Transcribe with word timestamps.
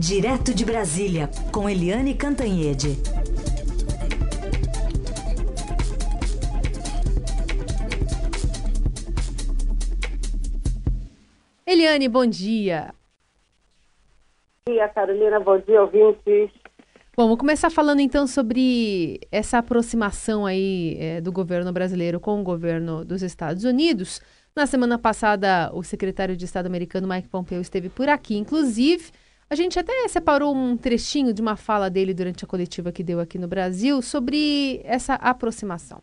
Direto 0.00 0.54
de 0.54 0.64
Brasília, 0.64 1.28
com 1.52 1.68
Eliane 1.68 2.14
Cantanhede. 2.14 2.96
Eliane, 11.66 12.08
bom 12.08 12.24
dia. 12.24 12.94
Bom 14.66 14.72
dia, 14.72 14.88
Carolina. 14.88 15.38
Bom 15.38 15.58
dia, 15.58 15.82
ouvintes. 15.82 16.50
Bom, 17.14 17.24
vamos 17.24 17.38
começar 17.38 17.68
falando 17.68 18.00
então 18.00 18.26
sobre 18.26 19.20
essa 19.30 19.58
aproximação 19.58 20.46
aí 20.46 20.96
é, 20.98 21.20
do 21.20 21.30
governo 21.30 21.70
brasileiro 21.74 22.18
com 22.18 22.40
o 22.40 22.42
governo 22.42 23.04
dos 23.04 23.20
Estados 23.20 23.64
Unidos. 23.64 24.18
Na 24.56 24.64
semana 24.64 24.98
passada, 24.98 25.70
o 25.74 25.82
secretário 25.82 26.38
de 26.38 26.46
Estado 26.46 26.64
americano 26.64 27.06
Mike 27.06 27.28
Pompeo 27.28 27.60
esteve 27.60 27.90
por 27.90 28.08
aqui, 28.08 28.38
inclusive. 28.38 29.12
A 29.52 29.56
gente 29.56 29.80
até 29.80 30.06
separou 30.06 30.54
um 30.54 30.76
trechinho 30.76 31.34
de 31.34 31.42
uma 31.42 31.56
fala 31.56 31.90
dele 31.90 32.14
durante 32.14 32.44
a 32.44 32.46
coletiva 32.46 32.92
que 32.92 33.02
deu 33.02 33.18
aqui 33.18 33.36
no 33.36 33.48
Brasil 33.48 34.00
sobre 34.00 34.80
essa 34.84 35.14
aproximação. 35.14 36.00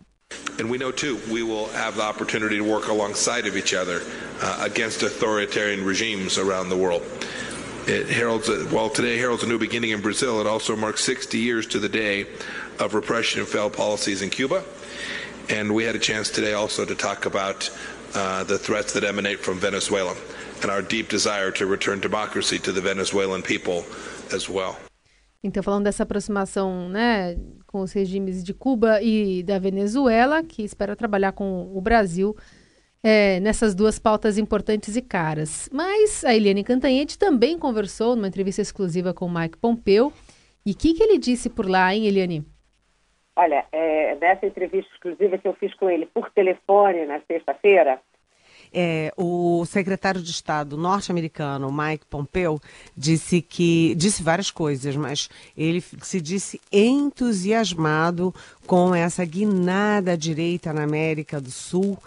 And 0.59 0.69
we 0.69 0.77
know 0.77 0.91
too, 0.91 1.17
we 1.31 1.43
will 1.43 1.69
have 1.73 1.95
the 1.95 2.03
opportunity 2.03 2.57
to 2.57 2.65
work 2.65 2.89
alongside 2.89 3.47
of 3.47 3.55
each 3.55 3.73
other 3.73 4.01
uh, 4.41 4.65
against 4.65 5.01
authoritarian 5.01 5.85
regimes 5.85 6.37
around 6.37 6.67
the 6.67 6.75
world. 6.75 7.03
It 7.87 8.09
heralds, 8.09 8.49
a, 8.49 8.65
while 8.65 8.89
today 8.89 9.17
heralds 9.17 9.43
a 9.43 9.47
new 9.47 9.57
beginning 9.57 9.91
in 9.91 10.01
Brazil, 10.01 10.41
it 10.41 10.45
also 10.45 10.75
marks 10.75 11.05
60 11.05 11.37
years 11.37 11.65
to 11.67 11.79
the 11.79 11.87
day 11.87 12.27
of 12.79 12.95
repression 12.95 13.39
and 13.39 13.47
failed 13.47 13.71
policies 13.71 14.21
in 14.21 14.29
Cuba. 14.29 14.61
And 15.47 15.73
we 15.73 15.85
had 15.85 15.95
a 15.95 15.99
chance 15.99 16.29
today 16.29 16.51
also 16.51 16.83
to 16.83 16.95
talk 16.95 17.25
about 17.25 17.71
uh, 18.13 18.43
the 18.43 18.57
threats 18.57 18.91
that 18.91 19.05
emanate 19.05 19.39
from 19.39 19.57
Venezuela 19.57 20.17
and 20.63 20.71
our 20.71 20.81
deep 20.81 21.09
desire 21.09 21.51
to 21.51 21.65
return 21.65 21.99
democracy 21.99 22.59
to 22.59 22.73
the 22.73 22.81
Venezuelan 22.81 23.41
people 23.41 23.83
as 24.33 24.49
well. 24.49 24.75
Então, 25.43 25.61
falando 25.61 25.85
dessa 25.85 26.03
aproximação 26.03 26.89
né, 26.89 27.37
com 27.67 27.81
os 27.81 27.93
regimes 27.93 28.43
de 28.43 28.53
Cuba 28.53 29.01
e 29.01 29.43
da 29.43 29.59
Venezuela, 29.59 30.43
que 30.43 30.63
espera 30.63 30.95
trabalhar 30.95 31.31
com 31.31 31.71
o 31.73 31.79
Brasil 31.79 32.35
é, 33.03 33.39
nessas 33.39 33.75
duas 33.75 33.99
pautas 33.99 34.37
importantes 34.37 34.95
e 34.95 35.01
caras. 35.01 35.69
Mas 35.71 36.25
a 36.25 36.35
Eliane 36.35 36.63
Cantanhete 36.63 37.17
também 37.17 37.57
conversou 37.57 38.15
numa 38.15 38.27
entrevista 38.27 38.61
exclusiva 38.61 39.13
com 39.13 39.25
o 39.25 39.33
Mike 39.33 39.57
Pompeu. 39.57 40.11
E 40.65 40.71
o 40.71 40.77
que, 40.77 40.93
que 40.93 41.03
ele 41.03 41.17
disse 41.17 41.49
por 41.49 41.69
lá, 41.69 41.93
hein, 41.93 42.07
Eliane? 42.07 42.43
Olha, 43.35 43.65
é, 43.71 44.15
nessa 44.15 44.47
entrevista 44.47 44.91
exclusiva 44.93 45.37
que 45.37 45.47
eu 45.47 45.53
fiz 45.53 45.73
com 45.75 45.89
ele 45.89 46.07
por 46.07 46.31
telefone 46.31 47.05
na 47.05 47.21
sexta-feira, 47.21 48.01
é, 48.73 49.11
o 49.15 49.36
secretário 49.67 50.21
de 50.21 50.31
Estado 50.31 50.77
norte-americano, 50.77 51.71
Mike 51.71 52.05
Pompeo, 52.09 52.61
disse 52.95 53.41
que 53.41 53.93
disse 53.95 54.23
várias 54.23 54.49
coisas, 54.49 54.95
mas 54.95 55.29
ele 55.55 55.83
se 56.01 56.19
disse 56.19 56.59
entusiasmado 56.71 58.33
com 58.65 58.95
essa 58.95 59.23
guinada 59.23 60.17
direita 60.17 60.73
na 60.73 60.83
América 60.83 61.39
do 61.39 61.51
Sul 61.51 61.97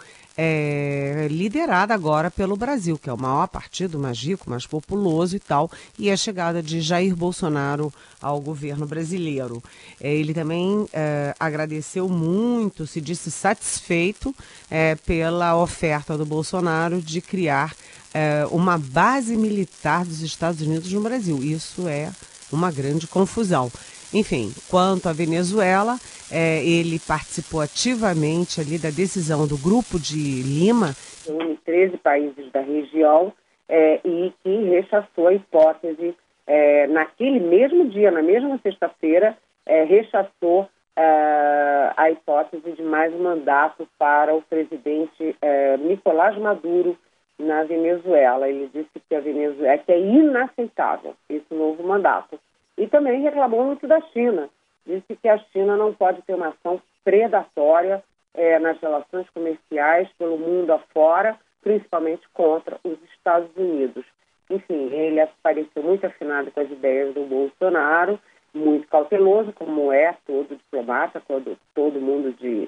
é, 0.43 1.27
liderada 1.29 1.93
agora 1.93 2.31
pelo 2.31 2.57
Brasil, 2.57 2.97
que 2.97 3.07
é 3.07 3.13
o 3.13 3.17
maior 3.17 3.47
partido 3.47 3.99
mais 3.99 4.17
rico, 4.17 4.49
mais 4.49 4.65
populoso 4.65 5.35
e 5.35 5.39
tal, 5.39 5.69
e 5.99 6.09
a 6.09 6.17
chegada 6.17 6.63
de 6.63 6.81
Jair 6.81 7.15
Bolsonaro 7.15 7.93
ao 8.19 8.41
governo 8.41 8.87
brasileiro. 8.87 9.61
É, 9.99 10.11
ele 10.11 10.33
também 10.33 10.87
é, 10.91 11.35
agradeceu 11.39 12.09
muito, 12.09 12.87
se 12.87 12.99
disse 12.99 13.29
satisfeito 13.29 14.33
é, 14.67 14.95
pela 14.95 15.55
oferta 15.55 16.17
do 16.17 16.25
Bolsonaro 16.25 17.03
de 17.03 17.21
criar 17.21 17.75
é, 18.11 18.43
uma 18.49 18.79
base 18.79 19.37
militar 19.37 20.03
dos 20.03 20.23
Estados 20.23 20.61
Unidos 20.61 20.91
no 20.91 21.01
Brasil. 21.01 21.37
Isso 21.43 21.87
é 21.87 22.11
uma 22.51 22.71
grande 22.71 23.05
confusão. 23.05 23.71
Enfim, 24.13 24.51
quanto 24.69 25.07
à 25.07 25.13
Venezuela, 25.13 25.97
é, 26.29 26.63
ele 26.65 26.99
participou 26.99 27.61
ativamente 27.61 28.59
ali 28.59 28.77
da 28.77 28.89
decisão 28.89 29.47
do 29.47 29.57
Grupo 29.57 29.97
de 29.97 30.43
Lima. 30.43 30.93
Em 31.27 31.55
13 31.63 31.97
países 31.97 32.51
da 32.51 32.61
região 32.61 33.31
é, 33.69 34.01
e 34.03 34.33
que 34.43 34.63
rechaçou 34.69 35.27
a 35.27 35.33
hipótese, 35.33 36.13
é, 36.45 36.87
naquele 36.87 37.39
mesmo 37.39 37.87
dia, 37.89 38.11
na 38.11 38.21
mesma 38.21 38.59
sexta-feira, 38.61 39.37
é, 39.65 39.85
rechaçou 39.85 40.67
é, 40.97 41.93
a 41.95 42.11
hipótese 42.11 42.69
de 42.73 42.83
mais 42.83 43.13
um 43.13 43.23
mandato 43.23 43.87
para 43.97 44.35
o 44.35 44.41
presidente 44.41 45.35
é, 45.41 45.77
Nicolás 45.77 46.37
Maduro 46.37 46.97
na 47.39 47.63
Venezuela. 47.63 48.49
Ele 48.49 48.69
disse 48.73 49.01
que 49.07 49.15
a 49.15 49.21
Venezuela 49.21 49.77
que 49.77 49.91
é 49.91 49.99
inaceitável 49.99 51.15
esse 51.29 51.53
novo 51.53 51.81
mandato 51.83 52.37
e 52.77 52.87
também 52.87 53.21
reclamou 53.21 53.65
muito 53.65 53.87
da 53.87 54.01
China. 54.13 54.49
Disse 54.85 55.15
que 55.15 55.27
a 55.27 55.37
China 55.51 55.77
não 55.77 55.93
pode 55.93 56.21
ter 56.23 56.33
uma 56.33 56.49
ação 56.49 56.81
predatória 57.03 58.03
é, 58.33 58.59
nas 58.59 58.79
relações 58.79 59.29
comerciais 59.29 60.09
pelo 60.17 60.37
mundo 60.37 60.71
afora, 60.71 61.37
principalmente 61.61 62.27
contra 62.33 62.79
os 62.83 62.97
Estados 63.15 63.49
Unidos. 63.55 64.05
Enfim, 64.49 64.89
ele 64.91 65.25
pareceu 65.41 65.83
muito 65.83 66.05
afinado 66.05 66.51
com 66.51 66.59
as 66.59 66.69
ideias 66.69 67.13
do 67.13 67.23
Bolsonaro, 67.25 68.19
muito 68.53 68.87
cauteloso, 68.87 69.53
como 69.53 69.93
é 69.93 70.15
todo 70.25 70.55
diplomata, 70.55 71.21
todo, 71.25 71.57
todo 71.73 72.01
mundo 72.01 72.33
de, 72.33 72.67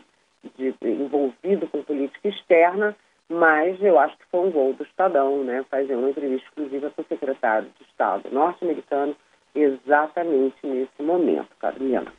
de, 0.55 0.73
envolvido 0.81 1.67
com 1.67 1.83
política 1.83 2.29
externa, 2.29 2.95
mas 3.27 3.81
eu 3.81 3.99
acho 3.99 4.17
que 4.17 4.25
foi 4.31 4.47
um 4.47 4.51
gol 4.51 4.73
do 4.73 4.83
Estadão, 4.83 5.43
né, 5.43 5.65
fazer 5.69 5.95
uma 5.95 6.09
entrevista 6.09 6.47
exclusiva 6.47 6.89
com 6.91 7.01
o 7.01 7.05
secretário 7.05 7.69
de 7.77 7.85
Estado 7.85 8.29
norte-americano, 8.31 9.15
exatamente 9.55 10.55
nesse 10.63 11.01
momento, 11.01 11.49
Carolina. 11.59 12.11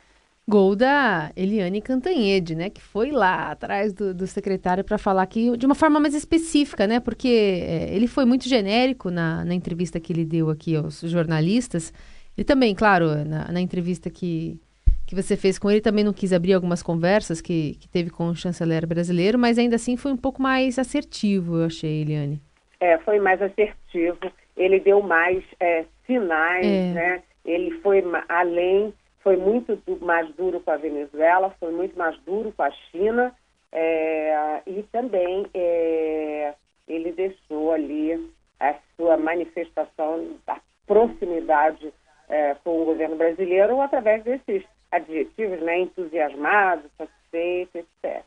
Gol 0.47 0.75
da 0.75 1.31
Eliane 1.35 1.81
Cantanhede, 1.81 2.55
né, 2.55 2.69
que 2.69 2.81
foi 2.81 3.09
lá 3.09 3.51
atrás 3.51 3.91
do, 3.93 4.13
do 4.13 4.27
secretário 4.27 4.83
para 4.83 4.97
falar 4.97 5.23
aqui 5.23 5.57
de 5.57 5.65
uma 5.65 5.73
forma 5.73 5.99
mais 5.99 6.13
específica, 6.13 6.85
né, 6.85 6.99
porque 6.99 7.27
é, 7.27 7.95
ele 7.95 8.07
foi 8.07 8.25
muito 8.25 8.47
genérico 8.47 9.09
na, 9.09 9.43
na 9.43 9.55
entrevista 9.55 9.99
que 9.99 10.13
ele 10.13 10.23
deu 10.23 10.51
aqui 10.51 10.75
aos 10.75 11.01
jornalistas. 11.01 11.91
Ele 12.37 12.45
também, 12.45 12.75
claro, 12.75 13.25
na, 13.25 13.51
na 13.51 13.59
entrevista 13.59 14.07
que, 14.07 14.59
que 15.07 15.15
você 15.15 15.35
fez 15.35 15.57
com 15.57 15.71
ele, 15.71 15.81
também 15.81 16.03
não 16.03 16.13
quis 16.13 16.31
abrir 16.31 16.53
algumas 16.53 16.83
conversas 16.83 17.41
que, 17.41 17.75
que 17.79 17.89
teve 17.89 18.11
com 18.11 18.27
o 18.27 18.35
chanceler 18.35 18.85
brasileiro, 18.85 19.39
mas 19.39 19.57
ainda 19.57 19.77
assim 19.77 19.97
foi 19.97 20.11
um 20.11 20.17
pouco 20.17 20.39
mais 20.39 20.77
assertivo, 20.77 21.57
eu 21.57 21.65
achei, 21.65 22.01
Eliane. 22.01 22.39
É, 22.79 22.99
foi 22.99 23.19
mais 23.19 23.41
assertivo. 23.41 24.19
Ele 24.55 24.79
deu 24.79 25.01
mais 25.01 25.43
é, 25.59 25.85
sinais, 26.05 26.65
é. 26.65 26.93
né? 26.93 27.23
Ele 27.43 27.71
foi 27.81 28.03
além, 28.27 28.93
foi 29.21 29.37
muito 29.37 29.79
mais 30.01 30.27
duro 30.35 30.59
com 30.59 30.71
a 30.71 30.77
Venezuela, 30.77 31.55
foi 31.59 31.71
muito 31.71 31.97
mais 31.97 32.17
duro 32.21 32.51
com 32.55 32.63
a 32.63 32.71
China 32.71 33.33
é, 33.71 34.61
e 34.65 34.83
também 34.83 35.45
é, 35.53 36.53
ele 36.87 37.11
deixou 37.11 37.73
ali 37.73 38.31
a 38.59 38.73
sua 38.95 39.17
manifestação 39.17 40.37
da 40.45 40.59
proximidade 40.87 41.93
é, 42.29 42.55
com 42.63 42.81
o 42.81 42.85
governo 42.85 43.15
brasileiro 43.15 43.81
através 43.81 44.23
desses 44.23 44.63
adjetivos, 44.91 45.61
né? 45.61 45.79
Entusiasmado, 45.79 46.83
satisfeito, 46.97 47.77
etc. 47.77 48.23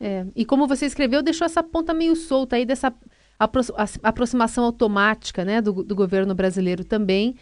É, 0.00 0.24
e 0.34 0.44
como 0.44 0.66
você 0.66 0.86
escreveu, 0.86 1.22
deixou 1.22 1.44
essa 1.44 1.62
ponta 1.62 1.94
meio 1.94 2.16
solta 2.16 2.56
aí 2.56 2.64
dessa 2.64 2.92
aproximação 4.02 4.64
automática 4.64 5.44
né, 5.44 5.62
do, 5.62 5.82
do 5.82 5.94
governo 5.94 6.34
brasileiro 6.34 6.84
também, 6.84 7.34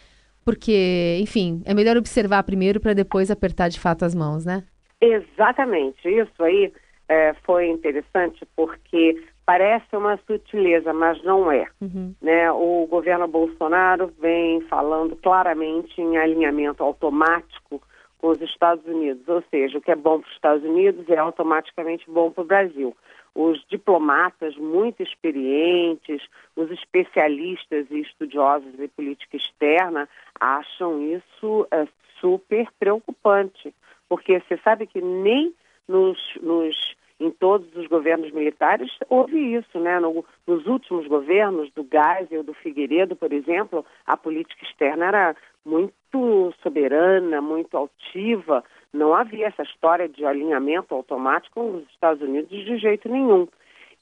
porque, 0.45 1.17
enfim, 1.21 1.61
é 1.65 1.73
melhor 1.73 1.97
observar 1.97 2.43
primeiro 2.43 2.79
para 2.79 2.93
depois 2.93 3.29
apertar 3.29 3.67
de 3.67 3.79
fato 3.79 4.05
as 4.05 4.15
mãos, 4.15 4.45
né? 4.45 4.63
Exatamente. 5.01 6.07
Isso 6.07 6.43
aí 6.43 6.71
é, 7.07 7.33
foi 7.45 7.67
interessante 7.67 8.47
porque 8.55 9.21
parece 9.45 9.95
uma 9.95 10.17
sutileza, 10.25 10.93
mas 10.93 11.21
não 11.23 11.51
é. 11.51 11.67
Uhum. 11.81 12.13
Né? 12.21 12.51
O 12.51 12.87
governo 12.89 13.27
Bolsonaro 13.27 14.11
vem 14.19 14.61
falando 14.61 15.15
claramente 15.17 15.99
em 16.01 16.17
alinhamento 16.17 16.83
automático 16.83 17.81
com 18.19 18.27
os 18.27 18.41
Estados 18.41 18.85
Unidos, 18.85 19.27
ou 19.27 19.41
seja, 19.49 19.77
o 19.77 19.81
que 19.81 19.91
é 19.91 19.95
bom 19.95 20.19
para 20.19 20.27
os 20.27 20.35
Estados 20.35 20.63
Unidos 20.63 21.07
é 21.09 21.17
automaticamente 21.17 22.03
bom 22.09 22.29
para 22.29 22.43
o 22.43 22.47
Brasil 22.47 22.95
os 23.35 23.63
diplomatas 23.69 24.55
muito 24.55 25.01
experientes, 25.01 26.21
os 26.55 26.69
especialistas 26.71 27.87
e 27.89 28.01
estudiosos 28.01 28.71
de 28.73 28.87
política 28.89 29.37
externa 29.37 30.09
acham 30.39 31.01
isso 31.01 31.67
é, 31.71 31.87
super 32.19 32.67
preocupante, 32.79 33.73
porque 34.07 34.39
você 34.39 34.57
sabe 34.57 34.87
que 34.87 35.01
nem 35.01 35.53
nos, 35.87 36.17
nos, 36.41 36.95
em 37.19 37.31
todos 37.31 37.75
os 37.75 37.87
governos 37.87 38.31
militares 38.31 38.91
houve 39.09 39.55
isso, 39.55 39.79
né? 39.79 39.99
No, 39.99 40.25
nos 40.47 40.65
últimos 40.67 41.07
governos, 41.07 41.71
do 41.73 41.83
Geisel, 41.83 42.43
do 42.43 42.53
Figueiredo, 42.53 43.15
por 43.15 43.33
exemplo, 43.33 43.85
a 44.05 44.15
política 44.15 44.63
externa 44.65 45.05
era 45.05 45.35
muito 45.69 46.53
soberana, 46.63 47.41
muito 47.41 47.77
altiva, 47.77 48.63
não 48.91 49.13
havia 49.13 49.47
essa 49.47 49.63
história 49.63 50.09
de 50.09 50.25
alinhamento 50.25 50.95
automático 50.95 51.61
com 51.61 51.77
os 51.77 51.89
Estados 51.89 52.21
Unidos 52.21 52.49
de 52.49 52.77
jeito 52.77 53.07
nenhum. 53.07 53.47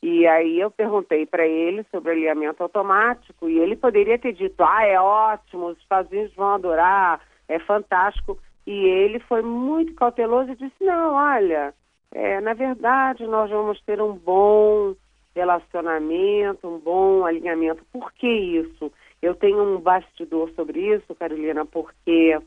E 0.01 0.27
aí 0.27 0.59
eu 0.59 0.69
perguntei 0.69 1.25
para 1.25 1.45
ele 1.45 1.83
sobre 1.91 2.11
alinhamento 2.11 2.61
automático 2.63 3.49
e 3.49 3.59
ele 3.59 3.75
poderia 3.75 4.17
ter 4.17 4.31
dito, 4.33 4.63
ah, 4.63 4.85
é 4.85 4.99
ótimo, 4.99 5.67
os 5.67 5.77
Estados 5.79 6.11
Unidos 6.11 6.33
vão 6.35 6.53
adorar, 6.53 7.19
é 7.47 7.59
fantástico. 7.59 8.37
E 8.65 8.71
ele 8.71 9.19
foi 9.19 9.41
muito 9.41 9.93
cauteloso 9.95 10.51
e 10.51 10.55
disse, 10.55 10.83
não, 10.83 11.13
olha, 11.13 11.73
é, 12.11 12.39
na 12.41 12.53
verdade 12.53 13.25
nós 13.25 13.49
vamos 13.49 13.81
ter 13.81 14.01
um 14.01 14.13
bom 14.13 14.93
relacionamento, 15.35 16.67
um 16.67 16.79
bom 16.79 17.25
alinhamento. 17.25 17.83
Por 17.91 18.11
que 18.13 18.27
isso? 18.27 18.91
Eu 19.21 19.35
tenho 19.35 19.61
um 19.61 19.79
bastidor 19.79 20.49
sobre 20.51 20.95
isso, 20.95 21.15
Carolina, 21.15 21.65
porque, 21.65 22.37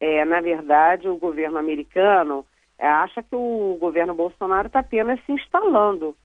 é, 0.00 0.24
na 0.24 0.40
verdade, 0.40 1.08
o 1.08 1.16
governo 1.16 1.58
americano 1.58 2.44
é, 2.78 2.86
acha 2.86 3.22
que 3.22 3.34
o 3.34 3.76
governo 3.80 4.14
Bolsonaro 4.14 4.66
está 4.66 4.80
apenas 4.80 5.20
se 5.24 5.32
instalando, 5.32 6.16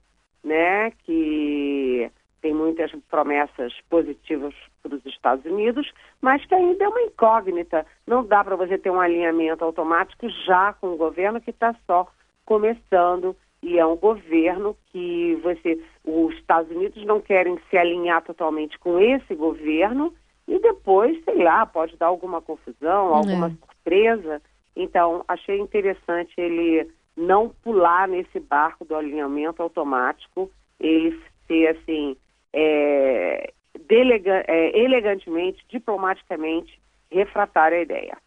né? 0.44 0.92
Que 1.06 2.12
tem 2.42 2.54
muitas 2.54 2.92
promessas 3.10 3.74
positivas 3.90 4.54
para 4.82 4.96
os 4.96 5.06
Estados 5.06 5.46
Unidos, 5.46 5.92
mas 6.20 6.44
que 6.46 6.56
ainda 6.56 6.84
é 6.84 6.88
uma 6.88 7.02
incógnita. 7.04 7.86
Não 8.08 8.26
dá 8.26 8.44
para 8.44 8.56
você 8.56 8.78
ter 8.78 8.90
um 8.90 9.00
alinhamento 9.00 9.64
automático 9.64 10.28
já 10.46 10.74
com 10.74 10.88
o 10.94 10.98
governo 10.98 11.40
que 11.40 11.52
está 11.52 11.76
só 11.86 12.08
começando 12.44 13.36
e 13.64 13.78
é 13.78 13.86
um 13.86 13.96
governo 13.96 14.76
que 14.88 15.36
você, 15.44 15.80
os 16.04 16.34
Estados 16.36 16.72
Unidos 16.72 17.04
não 17.06 17.22
querem 17.22 17.60
se 17.70 17.78
alinhar 17.78 18.24
totalmente 18.24 18.78
com 18.80 19.00
esse 19.00 19.36
governo 19.36 20.14
e 20.48 20.60
depois, 20.60 21.24
sei 21.24 21.44
lá, 21.44 21.66
pode 21.66 21.96
dar 21.98 22.08
alguma 22.08 22.42
confusão, 22.42 23.14
alguma 23.14 23.48
é. 23.48 23.50
surpresa. 23.50 24.42
Então, 24.76 25.24
achei 25.28 25.60
interessante 25.60 26.34
ele 26.38 26.90
não 27.16 27.50
pular 27.64 28.08
nesse 28.08 28.40
barco 28.40 28.84
do 28.84 28.96
alinhamento 28.96 29.62
automático, 29.62 30.50
ele 30.80 31.20
ser 31.48 31.68
assim, 31.68 32.18
é, 32.52 33.54
delega, 33.88 34.44
é, 34.48 34.78
elegantemente, 34.80 35.64
diplomaticamente, 35.70 36.82
refratar 37.12 37.74
a 37.74 37.80
ideia. 37.80 38.18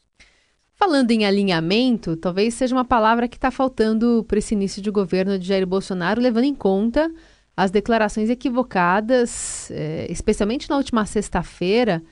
Falando 0.76 1.12
em 1.12 1.24
alinhamento, 1.24 2.16
talvez 2.16 2.54
seja 2.54 2.74
uma 2.74 2.84
palavra 2.84 3.28
que 3.28 3.36
está 3.36 3.50
faltando 3.50 4.24
para 4.26 4.38
esse 4.38 4.54
início 4.54 4.82
de 4.82 4.90
governo 4.90 5.38
de 5.38 5.46
Jair 5.46 5.66
Bolsonaro, 5.66 6.20
levando 6.20 6.44
em 6.44 6.54
conta 6.54 7.12
as 7.56 7.70
declarações 7.70 8.28
equivocadas, 8.28 9.70
é, 9.70 10.06
especialmente 10.10 10.68
na 10.68 10.76
última 10.76 11.06
sexta-feira, 11.06 12.02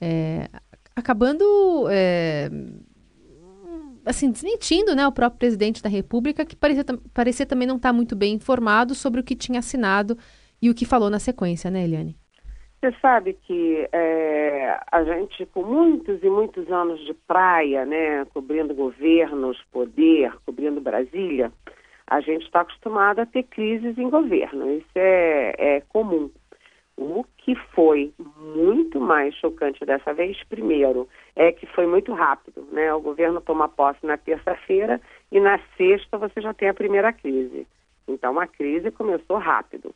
é, 0.00 0.48
acabando 0.96 1.86
é, 1.88 2.50
assim, 4.04 4.30
desmentindo 4.30 4.96
né, 4.96 5.06
o 5.06 5.12
próprio 5.12 5.38
presidente 5.38 5.80
da 5.80 5.88
República, 5.88 6.44
que 6.44 6.56
parecia, 6.56 6.84
parecia 7.14 7.46
também 7.46 7.68
não 7.68 7.76
estar 7.76 7.90
tá 7.90 7.92
muito 7.92 8.16
bem 8.16 8.34
informado 8.34 8.94
sobre 8.94 9.20
o 9.20 9.24
que 9.24 9.36
tinha 9.36 9.60
assinado 9.60 10.18
e 10.60 10.68
o 10.68 10.74
que 10.74 10.84
falou 10.84 11.08
na 11.08 11.20
sequência, 11.20 11.70
né, 11.70 11.84
Eliane? 11.84 12.18
Você 12.80 12.92
sabe 13.00 13.32
que 13.32 13.88
é, 13.92 14.78
a 14.92 15.02
gente, 15.02 15.44
com 15.46 15.64
muitos 15.64 16.22
e 16.22 16.30
muitos 16.30 16.70
anos 16.70 17.04
de 17.04 17.12
praia, 17.12 17.84
né, 17.84 18.24
cobrindo 18.26 18.72
governos, 18.72 19.60
poder, 19.72 20.32
cobrindo 20.46 20.80
Brasília, 20.80 21.50
a 22.06 22.20
gente 22.20 22.44
está 22.44 22.60
acostumado 22.60 23.18
a 23.18 23.26
ter 23.26 23.42
crises 23.42 23.98
em 23.98 24.08
governo. 24.08 24.70
Isso 24.70 24.90
é, 24.94 25.54
é 25.58 25.80
comum. 25.88 26.30
O 26.96 27.24
que 27.36 27.54
foi 27.74 28.12
muito 28.36 29.00
mais 29.00 29.34
chocante 29.34 29.84
dessa 29.84 30.12
vez, 30.14 30.42
primeiro, 30.44 31.08
é 31.34 31.50
que 31.50 31.66
foi 31.66 31.86
muito 31.86 32.12
rápido, 32.12 32.66
né? 32.72 32.92
O 32.94 33.00
governo 33.00 33.40
toma 33.40 33.68
posse 33.68 34.04
na 34.04 34.16
terça-feira 34.16 35.00
e 35.30 35.40
na 35.40 35.60
sexta 35.76 36.16
você 36.16 36.40
já 36.40 36.54
tem 36.54 36.68
a 36.68 36.74
primeira 36.74 37.12
crise. 37.12 37.66
Então 38.08 38.38
a 38.40 38.46
crise 38.46 38.90
começou 38.90 39.38
rápido. 39.38 39.94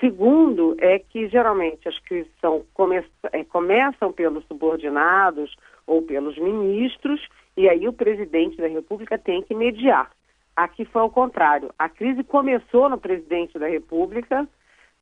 Segundo 0.00 0.74
é 0.78 0.98
que 0.98 1.28
geralmente 1.28 1.86
as 1.86 1.98
crises 2.00 2.32
são, 2.40 2.64
come, 2.72 3.04
é, 3.32 3.44
começam 3.44 4.10
pelos 4.10 4.44
subordinados 4.46 5.54
ou 5.86 6.00
pelos 6.00 6.38
ministros 6.38 7.20
e 7.54 7.68
aí 7.68 7.86
o 7.86 7.92
presidente 7.92 8.56
da 8.56 8.66
República 8.66 9.18
tem 9.18 9.42
que 9.42 9.54
mediar. 9.54 10.10
Aqui 10.56 10.86
foi 10.86 11.02
o 11.02 11.10
contrário. 11.10 11.70
A 11.78 11.88
crise 11.88 12.24
começou 12.24 12.88
no 12.88 12.98
presidente 12.98 13.58
da 13.58 13.68
República, 13.68 14.48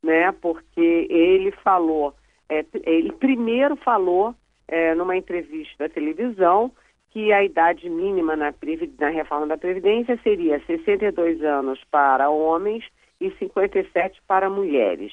né, 0.03 0.33
porque 0.33 1.07
ele 1.09 1.53
falou, 1.63 2.13
é, 2.49 2.65
ele 2.85 3.13
primeiro 3.13 3.77
falou 3.77 4.35
é, 4.67 4.97
numa 4.97 5.17
entrevista 5.17 5.87
da 5.87 5.89
televisão 5.89 6.73
que 7.11 7.33
a 7.33 7.45
idade 7.45 7.89
mínima 7.89 8.35
na, 8.35 8.53
na 8.99 9.09
reforma 9.09 9.47
da 9.47 9.57
Previdência 9.57 10.19
seria 10.23 10.61
62 10.67 11.43
anos 11.43 11.81
para 11.91 12.31
homens 12.31 12.85
e 13.21 13.31
57 13.33 14.21
para 14.27 14.49
mulheres. 14.49 15.13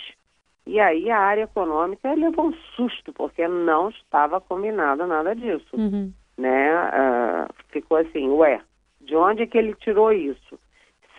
E 0.65 0.79
aí 0.79 1.11
a 1.11 1.19
área 1.19 1.43
econômica 1.43 2.13
levou 2.13 2.47
um 2.47 2.53
susto, 2.75 3.13
porque 3.13 3.47
não 3.47 3.89
estava 3.89 4.41
combinado 4.41 5.05
nada 5.05 5.35
disso. 5.35 5.67
Uhum. 5.73 6.11
Né? 6.37 6.73
Uh, 6.75 7.53
ficou 7.69 7.97
assim, 7.97 8.27
ué, 8.29 8.61
de 9.01 9.15
onde 9.15 9.43
é 9.43 9.47
que 9.47 9.57
ele 9.57 9.75
tirou 9.75 10.11
isso? 10.11 10.59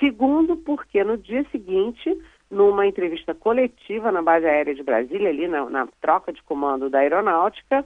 Segundo, 0.00 0.56
porque 0.56 1.02
no 1.04 1.16
dia 1.16 1.44
seguinte, 1.50 2.16
numa 2.50 2.86
entrevista 2.86 3.34
coletiva 3.34 4.12
na 4.12 4.20
base 4.20 4.46
aérea 4.46 4.74
de 4.74 4.82
Brasília, 4.82 5.30
ali 5.30 5.48
na, 5.48 5.68
na 5.70 5.88
troca 6.00 6.32
de 6.32 6.42
comando 6.42 6.90
da 6.90 6.98
aeronáutica, 6.98 7.84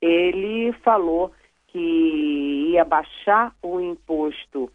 ele 0.00 0.72
falou 0.84 1.32
que 1.68 2.70
ia 2.72 2.84
baixar 2.84 3.54
o 3.62 3.80
imposto 3.80 4.70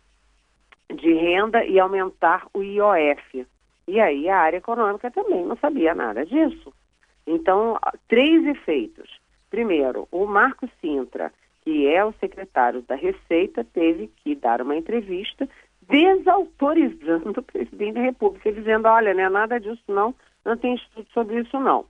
de 0.93 1.13
renda 1.13 1.63
e 1.65 1.79
aumentar 1.79 2.47
o 2.53 2.61
IOF. 2.61 3.47
E 3.87 3.99
aí 3.99 4.29
a 4.29 4.37
área 4.37 4.57
econômica 4.57 5.11
também 5.11 5.45
não 5.45 5.55
sabia 5.57 5.93
nada 5.93 6.25
disso. 6.25 6.73
Então, 7.25 7.77
três 8.07 8.45
efeitos. 8.45 9.19
Primeiro, 9.49 10.07
o 10.11 10.25
Marco 10.25 10.67
Sintra, 10.81 11.31
que 11.61 11.87
é 11.87 12.03
o 12.03 12.13
secretário 12.13 12.81
da 12.81 12.95
Receita, 12.95 13.63
teve 13.63 14.07
que 14.17 14.35
dar 14.35 14.61
uma 14.61 14.75
entrevista 14.75 15.47
desautorizando 15.87 17.39
o 17.39 17.43
presidente 17.43 17.95
da 17.95 18.01
República, 18.01 18.51
dizendo, 18.51 18.87
olha, 18.87 19.13
não 19.13 19.23
é 19.23 19.29
nada 19.29 19.59
disso 19.59 19.83
não, 19.87 20.15
não 20.43 20.57
tem 20.57 20.75
estudo 20.75 21.07
sobre 21.13 21.41
isso 21.41 21.59
não. 21.59 21.85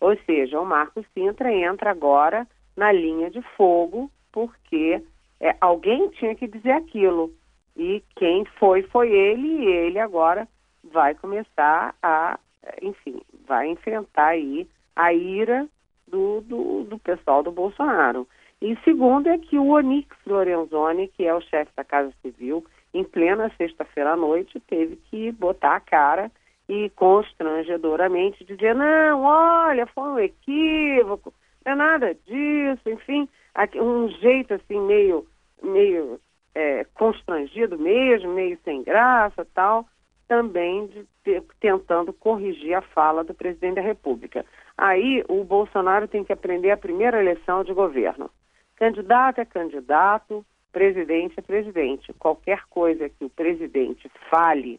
Ou 0.00 0.16
seja, 0.24 0.60
o 0.60 0.66
Marco 0.66 1.04
Sintra 1.12 1.52
entra 1.52 1.90
agora 1.90 2.46
na 2.76 2.92
linha 2.92 3.30
de 3.30 3.42
fogo, 3.56 4.10
porque 4.30 5.02
é, 5.40 5.56
alguém 5.60 6.08
tinha 6.10 6.34
que 6.34 6.46
dizer 6.46 6.72
aquilo. 6.72 7.32
E 7.76 8.02
quem 8.16 8.44
foi, 8.58 8.82
foi 8.82 9.10
ele, 9.10 9.46
e 9.46 9.66
ele 9.66 9.98
agora 9.98 10.48
vai 10.92 11.14
começar 11.14 11.94
a, 12.02 12.38
enfim, 12.82 13.20
vai 13.46 13.68
enfrentar 13.68 14.28
aí 14.28 14.68
a 14.94 15.12
ira 15.12 15.66
do, 16.06 16.40
do, 16.42 16.84
do 16.84 16.98
pessoal 16.98 17.42
do 17.42 17.52
Bolsonaro. 17.52 18.26
E 18.60 18.76
segundo 18.82 19.28
é 19.28 19.38
que 19.38 19.56
o 19.58 19.68
Onix 19.68 20.08
Lorenzoni, 20.26 21.08
que 21.08 21.24
é 21.24 21.34
o 21.34 21.40
chefe 21.40 21.70
da 21.76 21.84
Casa 21.84 22.12
Civil, 22.22 22.64
em 22.92 23.04
plena 23.04 23.52
sexta-feira 23.56 24.12
à 24.12 24.16
noite, 24.16 24.60
teve 24.60 24.96
que 24.96 25.30
botar 25.32 25.76
a 25.76 25.80
cara 25.80 26.30
e 26.68 26.90
constrangedoramente 26.90 28.44
dizer, 28.44 28.74
não, 28.74 29.22
olha, 29.22 29.86
foi 29.86 30.08
um 30.08 30.18
equívoco, 30.18 31.32
não 31.64 31.72
é 31.72 31.74
nada 31.76 32.14
disso, 32.26 32.88
enfim, 32.90 33.28
um 33.76 34.08
jeito 34.08 34.54
assim 34.54 34.80
meio, 34.80 35.26
meio 35.62 36.20
é, 36.54 36.84
constrangido 36.94 37.78
mesmo, 37.78 38.34
meio 38.34 38.58
sem 38.64 38.82
graça 38.82 39.46
tal 39.54 39.86
também 40.28 40.86
de 40.86 41.06
ter, 41.24 41.42
tentando 41.58 42.12
corrigir 42.12 42.74
a 42.74 42.82
fala 42.82 43.24
do 43.24 43.34
presidente 43.34 43.76
da 43.76 43.80
República. 43.80 44.44
Aí 44.76 45.24
o 45.28 45.42
Bolsonaro 45.42 46.06
tem 46.06 46.22
que 46.22 46.32
aprender 46.32 46.70
a 46.70 46.76
primeira 46.76 47.18
eleição 47.18 47.64
de 47.64 47.72
governo. 47.72 48.30
Candidato 48.76 49.40
é 49.40 49.44
candidato, 49.44 50.44
presidente 50.70 51.34
é 51.38 51.42
presidente. 51.42 52.12
Qualquer 52.12 52.62
coisa 52.68 53.08
que 53.08 53.24
o 53.24 53.30
presidente 53.30 54.08
fale 54.30 54.78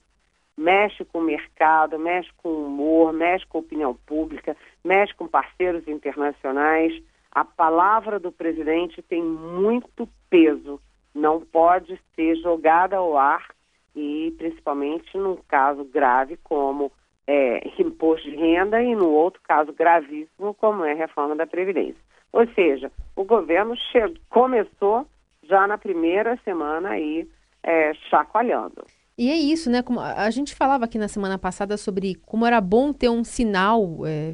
mexe 0.55 1.03
com 1.05 1.19
o 1.19 1.23
mercado, 1.23 1.97
mexe 1.97 2.29
com 2.37 2.49
o 2.49 2.67
humor, 2.67 3.11
mexe 3.11 3.45
com 3.47 3.57
a 3.57 3.61
opinião 3.61 3.93
pública, 4.05 4.55
mexe 4.83 5.13
com 5.15 5.27
parceiros 5.27 5.87
internacionais. 5.87 6.93
A 7.31 7.43
palavra 7.43 8.19
do 8.19 8.31
presidente 8.31 9.01
tem 9.01 9.23
muito 9.23 10.07
peso, 10.29 10.79
não 11.13 11.41
pode 11.41 11.99
ser 12.15 12.35
jogada 12.37 12.97
ao 12.97 13.17
ar 13.17 13.47
e 13.99 14.31
principalmente 14.31 15.17
num 15.17 15.37
caso 15.47 15.83
grave 15.83 16.37
como 16.43 16.91
é, 17.27 17.67
imposto 17.79 18.29
de 18.29 18.35
renda 18.35 18.81
e 18.81 18.95
no 18.95 19.09
outro 19.09 19.41
caso 19.43 19.73
gravíssimo 19.73 20.53
como 20.53 20.85
é 20.85 20.93
a 20.93 20.95
reforma 20.95 21.35
da 21.35 21.45
Previdência. 21.45 22.01
Ou 22.31 22.47
seja, 22.53 22.91
o 23.15 23.23
governo 23.23 23.75
começou 24.29 25.05
já 25.43 25.67
na 25.67 25.77
primeira 25.77 26.39
semana 26.45 26.89
aí 26.89 27.27
é, 27.63 27.93
chacoalhando. 28.09 28.83
E 29.17 29.29
é 29.29 29.35
isso, 29.35 29.69
né? 29.69 29.81
Como 29.81 29.99
a 29.99 30.29
gente 30.29 30.55
falava 30.55 30.85
aqui 30.85 30.97
na 30.97 31.09
semana 31.09 31.37
passada 31.37 31.75
sobre 31.75 32.15
como 32.15 32.45
era 32.45 32.61
bom 32.61 32.93
ter 32.93 33.09
um 33.09 33.23
sinal 33.23 34.05
é, 34.05 34.33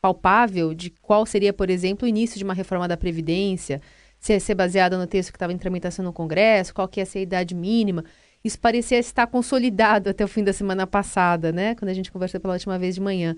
palpável 0.00 0.72
de 0.72 0.90
qual 0.90 1.26
seria, 1.26 1.52
por 1.52 1.68
exemplo, 1.68 2.06
o 2.06 2.08
início 2.08 2.38
de 2.38 2.44
uma 2.44 2.54
reforma 2.54 2.86
da 2.86 2.96
Previdência, 2.96 3.80
se 4.18 4.32
ia 4.32 4.40
ser 4.40 4.54
baseada 4.54 4.96
no 4.96 5.06
texto 5.06 5.30
que 5.30 5.36
estava 5.36 5.52
em 5.52 5.58
tramitação 5.58 6.04
no 6.04 6.12
Congresso, 6.12 6.74
qual 6.74 6.88
que 6.88 7.00
ia 7.00 7.06
ser 7.06 7.20
a 7.20 7.22
idade 7.22 7.54
mínima. 7.54 8.04
Isso 8.48 8.58
parecia 8.58 8.98
estar 8.98 9.26
consolidado 9.26 10.10
até 10.10 10.24
o 10.24 10.28
fim 10.28 10.42
da 10.42 10.52
semana 10.52 10.86
passada, 10.86 11.52
né? 11.52 11.74
Quando 11.74 11.90
a 11.90 11.94
gente 11.94 12.10
conversou 12.10 12.40
pela 12.40 12.54
última 12.54 12.78
vez 12.78 12.94
de 12.96 13.00
manhã. 13.00 13.36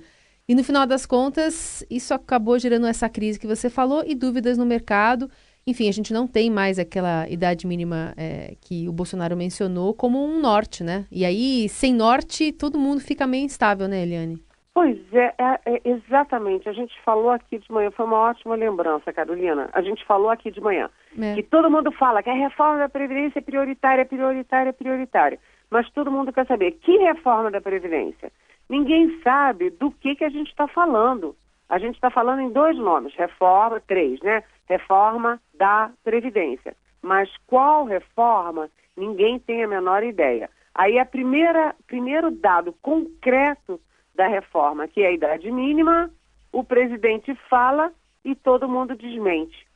E 0.49 0.55
no 0.55 0.65
final 0.65 0.87
das 0.87 1.05
contas, 1.05 1.85
isso 1.91 2.15
acabou 2.15 2.59
gerando 2.59 2.87
essa 2.87 3.09
crise 3.09 3.39
que 3.39 3.47
você 3.47 3.69
falou 3.69 4.03
e 4.07 4.15
dúvidas 4.15 4.57
no 4.57 4.65
mercado. 4.65 5.31
Enfim, 5.67 5.89
a 5.89 5.93
gente 5.93 6.13
não 6.13 6.27
tem 6.27 6.51
mais 6.51 6.79
aquela 6.79 7.29
idade 7.29 7.67
mínima 7.67 8.15
é, 8.17 8.57
que 8.61 8.89
o 8.89 8.93
Bolsonaro 8.93 9.37
mencionou 9.37 9.93
como 9.95 10.25
um 10.25 10.41
norte, 10.41 10.83
né? 10.83 11.07
E 11.11 11.25
aí, 11.25 11.69
sem 11.69 11.95
norte, 11.95 12.51
todo 12.51 12.79
mundo 12.79 13.01
fica 13.01 13.27
meio 13.27 13.45
instável, 13.45 13.87
né, 13.87 14.03
Eliane? 14.03 14.43
Pois 14.81 15.13
é, 15.13 15.35
é, 15.37 15.61
é, 15.75 15.81
exatamente. 15.85 16.67
A 16.67 16.73
gente 16.73 16.99
falou 17.03 17.29
aqui 17.29 17.59
de 17.59 17.71
manhã, 17.71 17.91
foi 17.91 18.07
uma 18.07 18.17
ótima 18.17 18.55
lembrança, 18.55 19.13
Carolina. 19.13 19.69
A 19.75 19.83
gente 19.83 20.03
falou 20.07 20.31
aqui 20.31 20.51
de 20.51 20.59
manhã 20.59 20.89
é. 21.21 21.35
que 21.35 21.43
todo 21.43 21.71
mundo 21.71 21.93
fala 21.93 22.23
que 22.23 22.31
a 22.31 22.35
reforma 22.35 22.79
da 22.79 22.89
Previdência 22.89 23.41
é 23.41 23.43
prioritária, 23.43 24.07
prioritária, 24.07 24.73
prioritária. 24.73 25.39
Mas 25.71 25.91
todo 25.91 26.11
mundo 26.11 26.33
quer 26.33 26.47
saber 26.47 26.71
que 26.81 26.97
reforma 26.97 27.51
da 27.51 27.61
Previdência? 27.61 28.33
Ninguém 28.71 29.21
sabe 29.23 29.69
do 29.69 29.91
que, 29.91 30.15
que 30.15 30.25
a 30.25 30.31
gente 30.31 30.49
está 30.49 30.67
falando. 30.67 31.37
A 31.69 31.79
gente 31.79 31.97
está 31.97 32.11
falando 32.11 32.41
em 32.41 32.51
dois 32.51 32.79
nomes, 32.79 33.15
reforma, 33.15 33.83
três, 33.87 34.19
né? 34.23 34.43
Reforma 34.67 35.39
da 35.59 35.91
Previdência. 36.03 36.75
Mas 37.03 37.29
qual 37.47 37.85
reforma? 37.85 38.71
Ninguém 38.97 39.39
tem 39.41 39.63
a 39.63 39.69
menor 39.69 40.03
ideia. 40.03 40.49
Aí 40.75 40.99
a 40.99 41.05
primeira, 41.05 41.75
primeiro 41.87 42.31
dado 42.31 42.75
concreto 42.81 43.79
da 44.15 44.27
reforma, 44.27 44.89
que 44.89 45.03
é 45.03 45.09
a 45.09 45.13
idade 45.13 45.51
mínima, 45.51 46.11
o 46.53 46.65
presidente 46.65 47.35
fala 47.49 47.93
e 48.25 48.35
todo 48.35 48.69
mundo 48.69 48.95
desmente, 48.95 49.67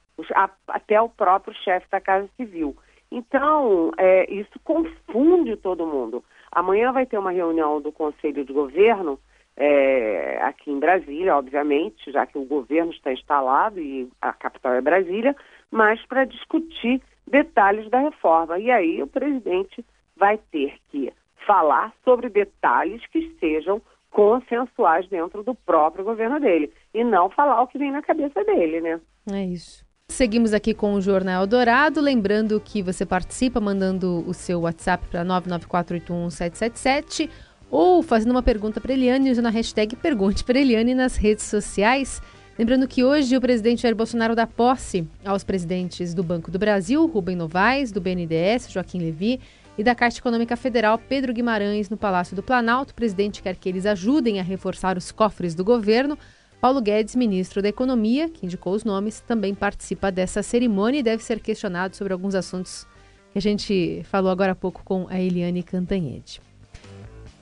até 0.67 1.01
o 1.01 1.09
próprio 1.09 1.55
chefe 1.55 1.87
da 1.91 2.01
Casa 2.01 2.29
Civil. 2.37 2.77
Então, 3.11 3.93
é, 3.97 4.31
isso 4.33 4.59
confunde 4.65 5.57
todo 5.57 5.87
mundo. 5.87 6.25
Amanhã 6.51 6.93
vai 6.93 7.07
ter 7.07 7.19
uma 7.19 7.31
reunião 7.31 7.81
do 7.81 7.93
Conselho 7.93 8.45
de 8.45 8.53
Governo 8.53 9.19
é, 9.57 10.41
aqui 10.43 10.71
em 10.71 10.81
Brasília, 10.81 11.37
obviamente, 11.37 12.11
já 12.11 12.27
que 12.27 12.37
o 12.37 12.45
governo 12.45 12.93
está 12.93 13.13
instalado 13.13 13.81
e 13.81 14.09
a 14.21 14.33
capital 14.33 14.73
é 14.73 14.81
Brasília, 14.81 15.35
mas 15.71 16.05
para 16.07 16.25
discutir 16.25 17.01
detalhes 17.27 17.89
da 17.89 18.01
reforma. 18.01 18.59
E 18.59 18.71
aí 18.71 19.03
o 19.03 19.07
presidente 19.07 19.85
vai 20.17 20.39
ter 20.51 20.75
que 20.91 21.13
falar 21.47 21.93
sobre 22.05 22.29
detalhes 22.29 23.05
que 23.07 23.37
sejam 23.39 23.81
consensuais 24.15 25.07
dentro 25.09 25.43
do 25.43 25.55
próprio 25.55 26.05
governo 26.05 26.39
dele 26.39 26.73
e 26.95 27.03
não 27.03 27.29
falar 27.29 27.61
o 27.61 27.67
que 27.67 27.77
vem 27.77 27.91
na 27.91 28.01
cabeça 28.01 28.45
dele, 28.45 28.81
né? 28.81 29.01
É 29.31 29.45
isso. 29.45 29.85
Seguimos 30.09 30.55
aqui 30.55 30.73
com 30.73 30.95
o 30.95 31.01
Jornal 31.01 31.47
Dourado, 31.47 32.01
lembrando 32.01 32.61
que 32.61 32.81
você 32.81 33.05
participa 33.05 33.61
mandando 33.61 34.25
o 34.27 34.33
seu 34.33 34.61
WhatsApp 34.61 35.05
para 35.11 35.25
994811777 35.25 37.29
ou 37.71 38.03
fazendo 38.03 38.31
uma 38.31 38.43
pergunta 38.43 38.81
para 38.81 38.93
Eliane 38.93 39.33
usando 39.33 39.47
a 39.47 39.51
hashtag 39.51 39.97
Pergunte 39.97 40.45
para 40.45 40.61
Eliane 40.61 40.95
nas 40.95 41.17
redes 41.17 41.45
sociais. 41.45 42.23
Lembrando 42.57 42.87
que 42.87 43.03
hoje 43.03 43.37
o 43.37 43.41
presidente 43.41 43.83
Jair 43.83 43.97
Bolsonaro 43.97 44.37
dá 44.37 44.47
posse 44.47 45.09
aos 45.25 45.43
presidentes 45.43 46.15
do 46.15 46.23
Banco 46.23 46.53
do 46.53 46.59
Brasil, 46.59 47.05
Rubem 47.07 47.35
Novaes, 47.35 47.91
do 47.91 48.01
BNDES, 48.01 48.71
Joaquim 48.71 49.01
Levi, 49.01 49.41
e 49.77 49.83
da 49.83 49.95
Caixa 49.95 50.19
Econômica 50.19 50.57
Federal, 50.57 50.99
Pedro 50.99 51.33
Guimarães, 51.33 51.91
no 51.91 51.97
Palácio 51.97 52.37
do 52.37 52.43
Planalto. 52.43 52.93
O 52.93 52.95
presidente 52.95 53.43
quer 53.43 53.57
que 53.57 53.69
eles 53.69 53.87
ajudem 53.87 54.41
a 54.41 54.43
reforçar 54.43 54.97
os 54.97 55.11
cofres 55.11 55.55
do 55.55 55.65
governo. 55.65 56.19
Paulo 56.61 56.81
Guedes, 56.81 57.15
ministro 57.15 57.61
da 57.61 57.69
Economia, 57.69 58.29
que 58.29 58.47
indicou 58.47 58.73
os 58.73 58.85
nomes, 58.85 59.21
também 59.21 59.55
participa 59.55 60.11
dessa 60.11 60.43
cerimônia 60.43 61.01
e 61.01 61.03
deve 61.03 61.23
ser 61.23 61.41
questionado 61.41 61.95
sobre 61.97 62.13
alguns 62.13 62.35
assuntos 62.35 62.87
que 63.33 63.39
a 63.39 63.43
gente 63.43 64.03
falou 64.05 64.31
agora 64.31 64.53
há 64.53 64.55
pouco 64.55 64.83
com 64.85 65.07
a 65.11 65.21
Eliane 65.21 65.63
Cantanhede. 65.63 66.41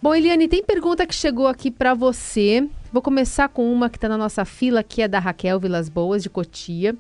Bom, 0.01 0.13
Eliane, 0.13 0.49
tem 0.49 0.65
pergunta 0.65 1.07
que 1.07 1.15
chegou 1.15 1.47
aqui 1.47 1.71
para 1.71 1.95
você. 1.95 2.69
Vou 2.93 3.01
começar 3.01 3.49
com 3.49 3.73
uma 3.73 3.89
que 3.89 3.97
está 3.97 4.09
na 4.09 4.19
nossa 4.19 4.45
fila, 4.45 4.83
que 4.83 5.03
é 5.03 5.07
da 5.07 5.21
Raquel 5.21 5.61
Vilas 5.61 5.89
Boas, 5.89 6.23
de 6.23 6.29
Cotia. 6.29 6.97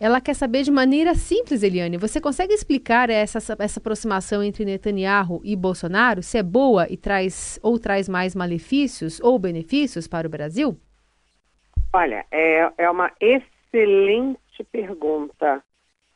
Ela 0.00 0.20
quer 0.20 0.34
saber 0.34 0.62
de 0.62 0.70
maneira 0.70 1.14
simples, 1.14 1.64
Eliane. 1.64 1.96
Você 1.96 2.20
consegue 2.20 2.52
explicar 2.52 3.10
essa, 3.10 3.38
essa 3.58 3.80
aproximação 3.80 4.44
entre 4.44 4.64
Netanyahu 4.64 5.40
e 5.42 5.56
Bolsonaro? 5.56 6.22
Se 6.22 6.38
é 6.38 6.42
boa 6.42 6.86
e 6.88 6.96
traz 6.96 7.58
ou 7.64 7.80
traz 7.80 8.08
mais 8.08 8.36
malefícios 8.36 9.20
ou 9.20 9.36
benefícios 9.40 10.06
para 10.06 10.28
o 10.28 10.30
Brasil? 10.30 10.76
Olha, 11.92 12.24
é, 12.30 12.70
é 12.78 12.88
uma 12.88 13.10
excelente 13.20 14.62
pergunta. 14.70 15.64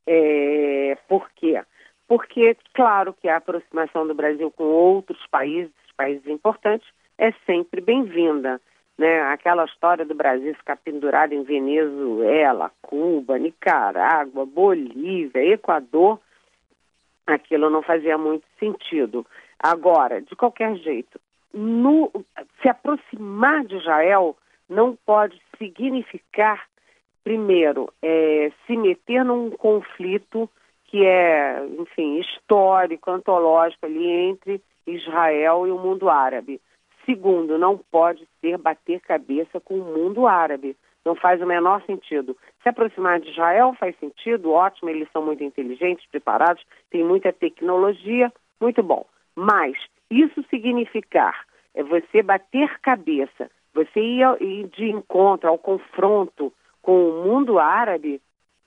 É, 0.07 0.97
por 1.09 1.29
quê? 1.35 1.61
Porque, 2.07 2.57
claro 2.75 3.13
que 3.21 3.29
a 3.29 3.39
aproximação 3.39 4.07
do 4.07 4.15
Brasil 4.15 4.49
com 4.53 4.65
outros 4.65 5.27
países, 5.29 5.73
países 5.97 6.27
importantes, 6.29 6.87
é 7.19 7.33
sempre 7.47 7.81
bem-vinda 7.81 8.61
né? 8.99 9.23
Aquela 9.23 9.65
história 9.65 10.05
do 10.05 10.15
Brasil 10.15 10.55
ficar 10.55 10.77
pendurado 10.77 11.33
em 11.33 11.43
Venezuela, 11.43 12.71
Cuba, 12.83 13.39
Nicarágua, 13.39 14.47
Bolívia, 14.47 15.45
Equador, 15.45 16.21
aquilo 17.27 17.71
não 17.71 17.83
fazia 17.83 18.19
muito 18.19 18.45
sentido. 18.59 19.27
Agora, 19.59 20.21
de 20.21 20.35
qualquer 20.37 20.77
jeito, 20.77 21.21
no, 21.53 22.11
se 22.61 22.69
aproximar 22.69 23.65
de 23.65 23.77
Israel 23.77 24.37
não 24.69 24.97
pode 25.07 25.41
significar, 25.59 26.65
primeiro, 27.23 27.93
é, 28.03 28.51
se 28.67 28.77
meter 28.77 29.25
num 29.25 29.51
conflito 29.51 30.49
que 30.87 31.05
é, 31.07 31.65
enfim, 31.79 32.21
histórico, 32.21 33.11
antológico 33.11 33.87
ali 33.87 34.07
entre 34.07 34.61
Israel 34.87 35.67
e 35.67 35.71
o 35.71 35.79
mundo 35.79 36.11
árabe. 36.11 36.61
Segundo, 37.05 37.59
não 37.59 37.79
pode 37.79 38.27
ser 38.41 38.57
bater 38.59 39.01
cabeça 39.01 39.61
com 39.61 39.75
o 39.75 39.85
mundo 39.85 40.27
árabe. 40.27 40.77
Não 41.05 41.17
faz 41.17 41.43
o 41.43 41.47
menor 41.47 41.83
sentido. 41.85 42.37
Se 42.63 42.69
aproximar 42.69 43.19
de 43.21 43.31
Israel 43.31 43.75
faz 43.79 43.97
sentido, 43.99 44.53
ótimo, 44.53 44.89
eles 44.89 45.09
são 45.13 45.25
muito 45.25 45.43
inteligentes, 45.43 46.07
preparados, 46.09 46.65
têm 46.91 47.05
muita 47.05 47.33
tecnologia, 47.33 48.33
muito 48.61 48.83
bom. 48.83 49.05
Mas 49.35 49.77
isso 50.11 50.45
significar 50.49 51.45
é 51.75 51.83
você 51.83 52.23
bater 52.23 52.79
cabeça, 52.81 53.51
você 53.75 54.01
ir 54.01 54.69
de 54.69 54.91
encontro 54.91 55.49
ao 55.49 55.59
confronto 55.59 56.53
com 56.81 57.09
o 57.09 57.25
mundo 57.25 57.59
árabe, 57.59 58.21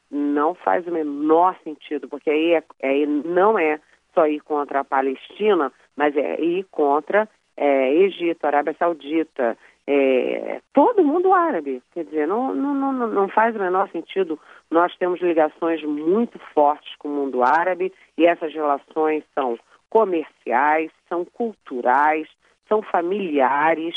não 0.09 0.55
faz 0.55 0.87
o 0.87 0.91
menor 0.91 1.55
sentido, 1.63 2.07
porque 2.07 2.29
aí, 2.29 2.53
é, 2.53 2.63
aí 2.83 3.05
não 3.05 3.57
é 3.57 3.79
só 4.13 4.27
ir 4.27 4.39
contra 4.41 4.79
a 4.79 4.85
Palestina, 4.85 5.71
mas 5.95 6.15
é 6.15 6.41
ir 6.41 6.65
contra 6.71 7.29
é, 7.57 7.93
Egito, 7.93 8.45
Arábia 8.45 8.75
Saudita, 8.77 9.57
é, 9.88 10.62
todo 10.74 11.03
mundo 11.03 11.33
árabe. 11.33 11.81
Quer 11.93 12.05
dizer, 12.05 12.27
não, 12.27 12.53
não, 12.53 12.74
não, 12.74 13.07
não 13.07 13.29
faz 13.29 13.55
o 13.55 13.59
menor 13.59 13.89
sentido. 13.89 14.39
Nós 14.69 14.95
temos 14.97 15.21
ligações 15.21 15.83
muito 15.83 16.39
fortes 16.53 16.95
com 16.97 17.07
o 17.07 17.12
mundo 17.12 17.43
árabe 17.43 17.93
e 18.17 18.25
essas 18.25 18.53
relações 18.53 19.24
são 19.33 19.57
comerciais, 19.89 20.91
são 21.07 21.24
culturais, 21.24 22.27
são 22.67 22.81
familiares, 22.81 23.95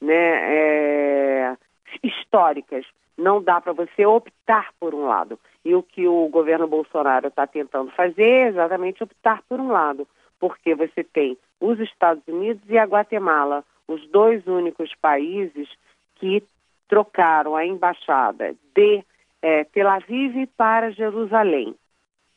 né, 0.00 0.14
é, 0.14 1.56
históricas. 2.02 2.86
Não 3.16 3.42
dá 3.42 3.60
para 3.60 3.72
você 3.72 4.06
optar 4.06 4.70
por 4.78 4.94
um 4.94 5.06
lado. 5.06 5.38
E 5.64 5.74
o 5.74 5.82
que 5.82 6.06
o 6.06 6.28
governo 6.28 6.66
Bolsonaro 6.66 7.28
está 7.28 7.46
tentando 7.46 7.90
fazer 7.90 8.22
é 8.22 8.48
exatamente 8.48 9.02
optar 9.02 9.42
por 9.48 9.60
um 9.60 9.68
lado 9.68 10.06
porque 10.40 10.74
você 10.74 11.04
tem 11.04 11.36
os 11.60 11.78
Estados 11.78 12.26
Unidos 12.26 12.62
e 12.68 12.78
a 12.78 12.84
Guatemala, 12.84 13.62
os 13.86 14.04
dois 14.08 14.44
únicos 14.46 14.92
países 15.00 15.68
que 16.16 16.42
trocaram 16.88 17.54
a 17.54 17.64
embaixada 17.64 18.56
de 18.74 19.04
é, 19.42 19.64
Tel 19.64 19.88
Aviv 19.88 20.46
para 20.56 20.90
Jerusalém. 20.90 21.74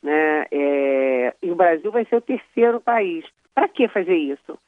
Né? 0.02 0.46
É, 0.50 1.34
e 1.42 1.50
o 1.50 1.56
Brasil 1.56 1.90
vai 1.90 2.04
ser 2.04 2.16
o 2.16 2.20
terceiro 2.20 2.80
país. 2.80 3.24
Para 3.54 3.68
que 3.68 3.88
fazer 3.88 4.16
isso? 4.16 4.58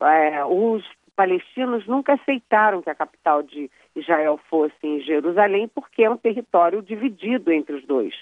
É, 0.00 0.44
os 0.44 0.84
palestinos 1.16 1.86
nunca 1.86 2.14
aceitaram 2.14 2.82
que 2.82 2.90
a 2.90 2.94
capital 2.94 3.42
de 3.42 3.70
Israel 3.96 4.38
fosse 4.50 4.76
em 4.84 5.00
Jerusalém, 5.00 5.66
porque 5.68 6.04
é 6.04 6.10
um 6.10 6.16
território 6.16 6.82
dividido 6.82 7.50
entre 7.50 7.74
os 7.74 7.84
dois. 7.86 8.14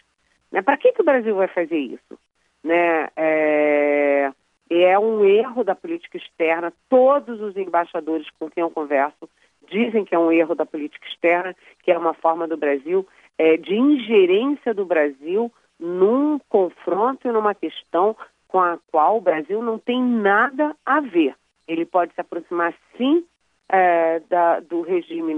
Né? 0.51 0.63
Para 0.63 0.77
que, 0.77 0.93
que 0.93 1.03
o 1.03 1.05
Brasil 1.05 1.35
vai 1.35 1.49
fazer 1.49 1.77
isso? 1.77 2.19
Né? 2.63 3.09
É, 3.17 4.33
é 4.83 4.99
um 4.99 5.25
erro 5.25 5.63
da 5.63 5.75
política 5.75 6.17
externa. 6.17 6.73
Todos 6.89 7.41
os 7.41 7.57
embaixadores 7.57 8.29
com 8.39 8.51
quem 8.51 8.63
eu 8.63 8.71
converso 8.71 9.29
dizem 9.71 10.05
que 10.05 10.15
é 10.15 10.19
um 10.19 10.33
erro 10.33 10.55
da 10.55 10.67
política 10.67 11.07
externa, 11.07 11.55
que 11.83 11.91
é 11.91 11.99
uma 11.99 12.15
forma 12.15 12.47
do 12.47 12.57
Brasil 12.57 13.07
é, 13.39 13.57
de 13.57 13.75
ingerência 13.75 14.73
do 14.75 14.85
Brasil 14.85 15.53
num 15.79 16.39
confronto 16.49 17.27
e 17.27 17.33
numa 17.33 17.55
questão 17.55 18.17
com 18.49 18.61
a 18.61 18.79
qual 18.91 19.19
o 19.19 19.21
Brasil 19.21 19.63
não 19.63 19.79
tem 19.79 20.01
nada 20.03 20.77
a 20.85 21.01
ver. 21.01 21.35
Ele 21.67 21.85
pode 21.85 22.15
se 22.15 22.21
aproximar, 22.21 22.75
sim, 22.97 23.25
é, 23.69 24.21
da, 24.29 24.61
do 24.61 24.83
regime 24.83 25.35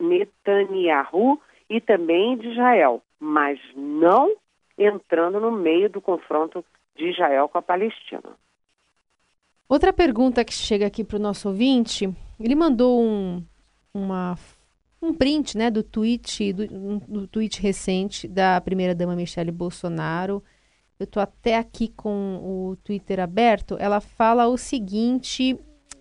Netanyahu 0.00 1.40
e 1.70 1.80
também 1.80 2.36
de 2.36 2.48
Israel, 2.48 3.02
mas 3.18 3.58
não 3.74 4.34
entrando 4.76 5.40
no 5.40 5.50
meio 5.50 5.88
do 5.88 6.00
confronto 6.00 6.64
de 6.98 7.10
Israel 7.10 7.48
com 7.48 7.58
a 7.58 7.62
Palestina. 7.62 8.36
Outra 9.68 9.92
pergunta 9.92 10.44
que 10.44 10.52
chega 10.52 10.86
aqui 10.86 11.04
para 11.04 11.16
o 11.16 11.20
nosso 11.20 11.48
ouvinte, 11.48 12.08
ele 12.40 12.54
mandou 12.54 13.02
um, 13.02 13.44
uma, 13.92 14.36
um 15.00 15.14
print 15.14 15.56
né, 15.56 15.70
do 15.70 15.82
tweet, 15.82 16.52
do, 16.52 16.66
do 17.00 17.28
tweet 17.28 17.60
recente 17.60 18.26
da 18.26 18.60
primeira-dama 18.60 19.14
Michele 19.14 19.52
Bolsonaro. 19.52 20.42
Eu 20.98 21.04
estou 21.04 21.22
até 21.22 21.56
aqui 21.56 21.88
com 21.88 22.40
o 22.42 22.76
Twitter 22.82 23.20
aberto. 23.20 23.76
Ela 23.78 24.00
fala 24.00 24.48
o 24.48 24.56
seguinte 24.56 25.58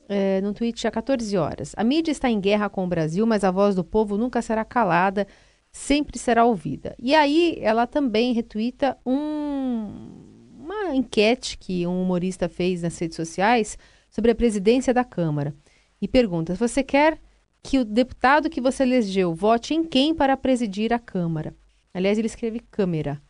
é, 0.10 0.42
no 0.42 0.54
tweet 0.54 0.88
há 0.88 0.92
14 0.92 1.38
horas. 1.38 1.74
A 1.77 1.84
mídia 1.84 2.12
está 2.12 2.30
em 2.30 2.39
guerra 2.39 2.70
com 2.70 2.86
o 2.86 2.88
Brasil, 2.88 3.25
mas 3.25 3.44
a 3.44 3.51
voz 3.51 3.75
do 3.75 3.84
povo 3.84 4.18
nunca 4.18 4.42
será 4.42 4.63
calada, 4.63 5.27
sempre 5.70 6.18
será 6.18 6.46
ouvida. 6.46 6.96
E 6.98 7.13
aí 7.13 7.58
ela 7.62 7.86
também 7.86 8.34
retuita 8.34 8.98
um, 9.06 10.17
uma 10.88 10.96
enquete 10.96 11.58
que 11.58 11.86
um 11.86 12.01
humorista 12.01 12.50
fez 12.50 12.82
nas 12.82 12.98
redes 12.98 13.15
sociais 13.15 13.77
sobre 14.10 14.32
a 14.32 14.36
presidência 14.36 14.94
da 14.94 15.03
Câmara. 15.03 15.53
E 16.01 16.08
pergunta: 16.08 16.56
você 16.56 16.84
quer 16.84 17.20
que 17.62 17.79
o 17.79 17.86
deputado 17.86 18.50
que 18.50 18.62
você 18.62 18.84
elegeu 18.84 19.36
vote 19.36 19.74
em 19.74 19.84
quem 19.84 20.15
para 20.15 20.38
presidir 20.38 20.94
a 20.94 21.00
Câmara? 21.00 21.56
Aliás, 21.94 22.17
ele 22.17 22.27
escreve 22.27 22.60
Câmara. 22.72 23.22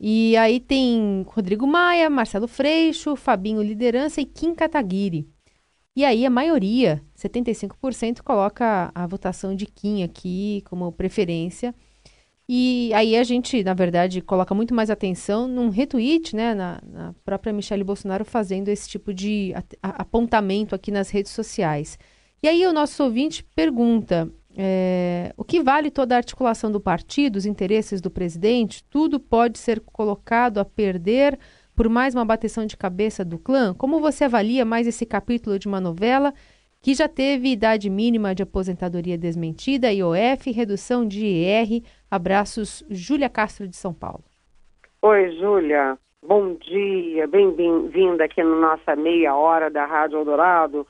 E 0.00 0.36
aí 0.36 0.60
tem 0.60 1.24
Rodrigo 1.26 1.66
Maia, 1.66 2.08
Marcelo 2.08 2.46
Freixo, 2.46 3.16
Fabinho 3.16 3.60
Liderança 3.60 4.20
e 4.20 4.24
Kim 4.24 4.54
Kataguiri. 4.54 5.28
E 5.96 6.04
aí 6.04 6.24
a 6.24 6.30
maioria, 6.30 7.02
75%, 7.16 8.22
coloca 8.22 8.92
a 8.94 9.06
votação 9.08 9.56
de 9.56 9.66
Kim 9.66 10.04
aqui 10.04 10.62
como 10.66 10.92
preferência. 10.92 11.74
E 12.50 12.90
aí 12.94 13.14
a 13.14 13.22
gente, 13.24 13.62
na 13.62 13.74
verdade, 13.74 14.22
coloca 14.22 14.54
muito 14.54 14.74
mais 14.74 14.88
atenção 14.88 15.46
num 15.46 15.68
retweet, 15.68 16.34
né, 16.34 16.54
na, 16.54 16.80
na 16.82 17.14
própria 17.22 17.52
Michelle 17.52 17.84
Bolsonaro 17.84 18.24
fazendo 18.24 18.68
esse 18.68 18.88
tipo 18.88 19.12
de 19.12 19.52
apontamento 19.82 20.74
aqui 20.74 20.90
nas 20.90 21.10
redes 21.10 21.32
sociais. 21.32 21.98
E 22.42 22.48
aí 22.48 22.66
o 22.66 22.72
nosso 22.72 23.04
ouvinte 23.04 23.44
pergunta, 23.54 24.32
é, 24.56 25.32
o 25.36 25.44
que 25.44 25.62
vale 25.62 25.90
toda 25.90 26.14
a 26.14 26.18
articulação 26.18 26.72
do 26.72 26.80
partido, 26.80 27.36
os 27.36 27.44
interesses 27.44 28.00
do 28.00 28.10
presidente? 28.10 28.82
Tudo 28.84 29.20
pode 29.20 29.58
ser 29.58 29.80
colocado 29.80 30.56
a 30.58 30.64
perder 30.64 31.38
por 31.76 31.88
mais 31.90 32.14
uma 32.14 32.24
bateção 32.24 32.64
de 32.64 32.78
cabeça 32.78 33.24
do 33.24 33.38
clã? 33.38 33.74
Como 33.74 34.00
você 34.00 34.24
avalia 34.24 34.64
mais 34.64 34.86
esse 34.86 35.04
capítulo 35.04 35.58
de 35.58 35.68
uma 35.68 35.80
novela 35.82 36.32
que 36.80 36.94
já 36.94 37.08
teve 37.08 37.50
idade 37.50 37.90
mínima 37.90 38.34
de 38.34 38.42
aposentadoria 38.42 39.18
desmentida, 39.18 39.92
IOF, 39.92 40.50
redução 40.50 41.06
de 41.06 41.26
IR? 41.26 41.82
Abraços, 42.10 42.84
Júlia 42.88 43.28
Castro 43.28 43.68
de 43.68 43.76
São 43.76 43.92
Paulo. 43.92 44.24
Oi, 45.02 45.30
Júlia. 45.36 45.98
Bom 46.26 46.54
dia, 46.54 47.26
bem-vinda 47.26 48.24
aqui 48.24 48.42
na 48.42 48.56
nossa 48.56 48.96
meia 48.96 49.36
hora 49.36 49.70
da 49.70 49.86
Rádio 49.86 50.18
Eldorado. 50.18 50.86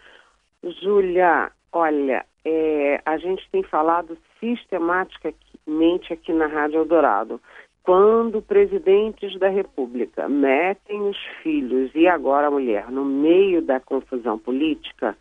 Júlia, 0.83 1.53
olha, 1.73 2.25
é, 2.45 3.01
a 3.05 3.19
gente 3.19 3.49
tem 3.51 3.63
falado 3.63 4.17
sistematicamente 4.41 6.13
aqui 6.13 6.33
na 6.33 6.47
Rádio 6.47 6.79
Eldorado 6.79 7.41
quando 7.89 8.43
presidentes 8.43 9.39
da 9.39 9.49
República 9.49 10.29
metem 10.29 11.01
os 11.09 11.17
filhos 11.43 11.91
e 11.95 12.07
agora 12.07 12.49
a 12.49 12.51
mulher 12.51 12.91
no 12.91 13.03
meio 13.03 13.63
da 13.63 13.81
confusão 13.81 14.39
política, 14.39 15.17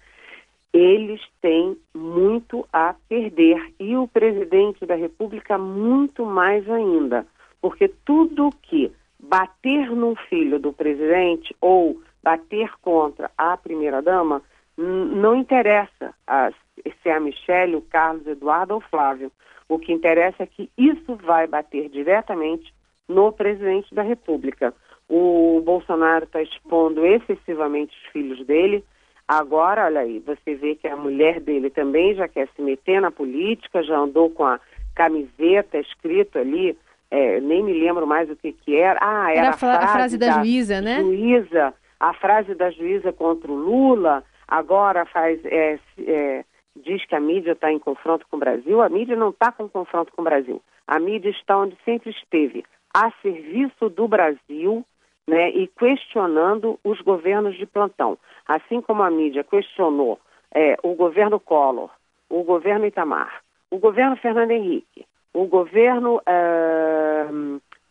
eles 0.77 1.21
têm 1.41 1.77
muito 1.93 2.67
a 2.71 2.93
perder 3.09 3.73
e 3.79 3.95
o 3.95 4.07
presidente 4.07 4.85
da 4.85 4.95
República 4.95 5.57
muito 5.57 6.25
mais 6.25 6.69
ainda, 6.69 7.25
porque 7.61 7.87
tudo 8.05 8.53
que 8.61 8.91
bater 9.19 9.89
no 9.89 10.15
filho 10.29 10.59
do 10.59 10.71
presidente 10.71 11.55
ou 11.59 11.99
bater 12.23 12.71
contra 12.81 13.31
a 13.37 13.57
primeira-dama 13.57 14.41
não 14.77 15.35
interessa 15.35 16.13
a, 16.27 16.51
se 16.51 17.09
é 17.09 17.13
a 17.13 17.19
Michelle, 17.19 17.75
o 17.75 17.81
Carlos 17.81 18.27
Eduardo 18.27 18.75
ou 18.75 18.81
Flávio. 18.81 19.31
O 19.67 19.79
que 19.79 19.91
interessa 19.91 20.43
é 20.43 20.45
que 20.45 20.69
isso 20.77 21.15
vai 21.15 21.47
bater 21.47 21.89
diretamente 21.89 22.71
no 23.07 23.31
presidente 23.31 23.93
da 23.95 24.03
República. 24.03 24.73
O 25.09 25.61
Bolsonaro 25.65 26.25
está 26.25 26.41
expondo 26.41 27.05
excessivamente 27.05 27.97
os 27.97 28.11
filhos 28.11 28.45
dele. 28.45 28.83
Agora, 29.27 29.85
olha 29.85 30.01
aí, 30.01 30.19
você 30.19 30.55
vê 30.55 30.75
que 30.75 30.87
a 30.87 30.95
mulher 30.95 31.41
dele 31.41 31.69
também 31.69 32.15
já 32.15 32.27
quer 32.27 32.47
se 32.55 32.61
meter 32.61 33.01
na 33.01 33.11
política, 33.11 33.83
já 33.83 33.97
andou 33.97 34.29
com 34.29 34.45
a 34.45 34.59
camiseta 34.95 35.77
escrito 35.77 36.39
ali, 36.39 36.77
é, 37.11 37.41
nem 37.41 37.61
me 37.61 37.73
lembro 37.73 38.07
mais 38.07 38.29
o 38.29 38.35
que 38.35 38.53
que 38.53 38.75
era. 38.77 38.97
Ah, 39.01 39.31
era, 39.31 39.39
era 39.39 39.49
a, 39.49 39.53
frase, 39.53 39.83
a 39.83 39.87
frase 39.87 40.17
da, 40.17 40.27
da 40.27 40.31
juíza, 40.33 40.81
né? 40.81 41.01
Juíza, 41.01 41.73
a 41.99 42.13
frase 42.13 42.55
da 42.55 42.69
juíza 42.69 43.11
contra 43.11 43.51
o 43.51 43.55
Lula. 43.55 44.23
Agora 44.47 45.05
faz 45.05 45.39
é, 45.45 45.77
é, 46.07 46.45
diz 46.83 47.05
que 47.05 47.15
a 47.15 47.19
mídia 47.19 47.51
está 47.51 47.71
em 47.71 47.79
confronto 47.79 48.25
com 48.29 48.37
o 48.37 48.39
Brasil, 48.39 48.81
a 48.81 48.89
mídia 48.89 49.15
não 49.15 49.29
está 49.29 49.51
com 49.51 49.67
confronto 49.67 50.11
com 50.13 50.21
o 50.21 50.25
Brasil. 50.25 50.61
A 50.87 50.99
mídia 50.99 51.29
está 51.29 51.57
onde 51.57 51.77
sempre 51.83 52.11
esteve, 52.11 52.63
a 52.93 53.11
serviço 53.21 53.89
do 53.89 54.07
Brasil 54.07 54.85
né, 55.27 55.49
e 55.49 55.67
questionando 55.67 56.79
os 56.83 57.01
governos 57.01 57.57
de 57.57 57.65
plantão. 57.65 58.17
Assim 58.47 58.81
como 58.81 59.03
a 59.03 59.11
mídia 59.11 59.43
questionou 59.43 60.19
é, 60.55 60.77
o 60.81 60.95
governo 60.95 61.39
Collor, 61.39 61.89
o 62.29 62.43
governo 62.43 62.85
Itamar, 62.85 63.41
o 63.69 63.77
governo 63.77 64.15
Fernando 64.15 64.51
Henrique, 64.51 65.05
o 65.33 65.45
governo 65.45 66.21
é, 66.25 67.27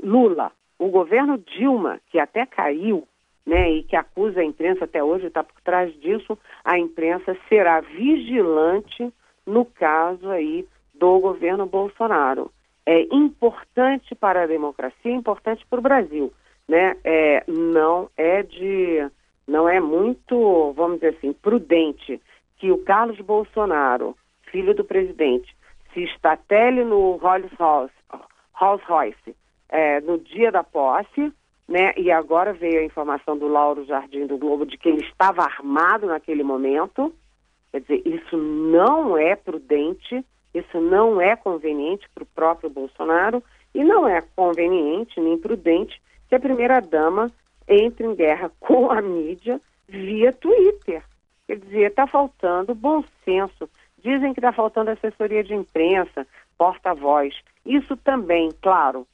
Lula, 0.02 0.50
o 0.78 0.88
governo 0.88 1.38
Dilma, 1.38 2.00
que 2.10 2.18
até 2.18 2.46
caiu 2.46 3.06
né, 3.46 3.70
e 3.70 3.82
que 3.84 3.94
acusa 3.94 4.40
a 4.40 4.44
imprensa 4.44 4.84
até 4.84 5.02
hoje, 5.02 5.26
está 5.26 5.44
por 5.44 5.60
trás 5.62 5.94
disso, 6.00 6.36
a 6.64 6.78
imprensa 6.78 7.36
será 7.48 7.80
vigilante 7.80 9.12
no 9.46 9.64
caso 9.64 10.28
aí 10.30 10.66
do 10.92 11.20
governo 11.20 11.66
Bolsonaro. 11.66 12.50
É 12.84 13.02
importante 13.14 14.14
para 14.14 14.42
a 14.42 14.46
democracia, 14.46 15.12
importante 15.12 15.64
para 15.68 15.78
o 15.78 15.82
Brasil, 15.82 16.32
né? 16.68 16.96
É, 17.04 17.44
não 17.46 18.10
é 18.16 18.42
de, 18.42 19.08
não 19.46 19.68
é 19.68 19.80
muito, 19.80 20.72
vamos 20.72 20.96
dizer 21.00 21.16
assim, 21.16 21.32
prudente 21.32 22.20
que 22.58 22.70
o 22.70 22.78
Carlos 22.78 23.20
Bolsonaro, 23.20 24.16
filho 24.50 24.74
do 24.74 24.84
presidente, 24.84 25.54
se 25.92 26.02
estatele 26.02 26.84
no 26.84 27.16
Rolls 27.16 27.54
Royce, 28.86 29.36
é, 29.68 30.00
no 30.00 30.18
dia 30.18 30.50
da 30.50 30.62
posse, 30.62 31.32
né? 31.68 31.92
E 31.96 32.10
agora 32.10 32.52
veio 32.52 32.80
a 32.80 32.84
informação 32.84 33.36
do 33.36 33.48
Lauro 33.48 33.84
Jardim 33.84 34.26
do 34.26 34.38
Globo 34.38 34.64
de 34.64 34.78
que 34.78 34.88
ele 34.88 35.04
estava 35.04 35.42
armado 35.42 36.06
naquele 36.06 36.42
momento. 36.42 37.12
Quer 37.72 37.80
dizer, 37.80 38.02
isso 38.06 38.36
não 38.36 39.18
é 39.18 39.34
prudente, 39.34 40.24
isso 40.54 40.80
não 40.80 41.20
é 41.20 41.34
conveniente 41.34 42.08
para 42.14 42.22
o 42.22 42.26
próprio 42.34 42.70
Bolsonaro 42.70 43.42
e 43.74 43.82
não 43.82 44.08
é 44.08 44.22
conveniente 44.34 45.20
nem 45.20 45.36
prudente 45.36 46.00
que 46.28 46.34
a 46.34 46.40
primeira-dama 46.40 47.30
entre 47.68 48.06
em 48.06 48.14
guerra 48.14 48.50
com 48.60 48.90
a 48.90 49.00
mídia 49.00 49.60
via 49.88 50.32
Twitter. 50.32 51.02
Quer 51.46 51.58
dizer, 51.58 51.90
está 51.90 52.06
faltando 52.06 52.74
bom 52.74 53.04
senso. 53.24 53.68
Dizem 54.02 54.32
que 54.32 54.40
está 54.40 54.52
faltando 54.52 54.90
assessoria 54.90 55.42
de 55.42 55.54
imprensa, 55.54 56.26
porta-voz. 56.58 57.34
Isso 57.64 57.96
também, 57.96 58.50
claro, 58.60 59.06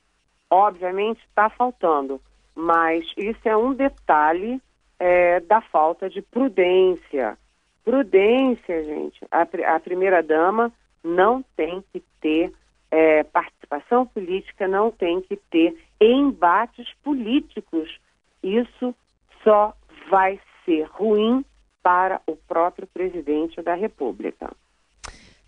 obviamente 0.51 1.20
está 1.25 1.48
faltando 1.51 2.20
mas 2.55 3.05
isso 3.16 3.40
é 3.44 3.57
um 3.57 3.72
detalhe 3.72 4.61
é, 4.98 5.40
da 5.40 5.61
falta 5.61 6.09
de 6.09 6.20
prudência. 6.22 7.37
Prudência, 7.85 8.85
gente. 8.85 9.27
A, 9.31 9.42
a 9.75 9.81
primeira-dama 9.81 10.72
não 11.03 11.42
tem 11.57 11.83
que 11.92 12.03
ter 12.20 12.53
é, 12.92 13.24
participação 13.24 14.07
política, 14.07 14.68
não 14.68 14.90
tem 14.90 15.22
que 15.22 15.37
ter 15.50 15.74
embates 15.98 16.87
políticos. 17.02 17.88
Isso 18.42 18.94
só 19.42 19.74
vai 20.11 20.38
ser 20.64 20.83
ruim 20.85 21.42
para 21.83 22.20
o 22.26 22.37
próprio 22.37 22.87
presidente 22.87 23.61
da 23.62 23.74
República. 23.74 24.55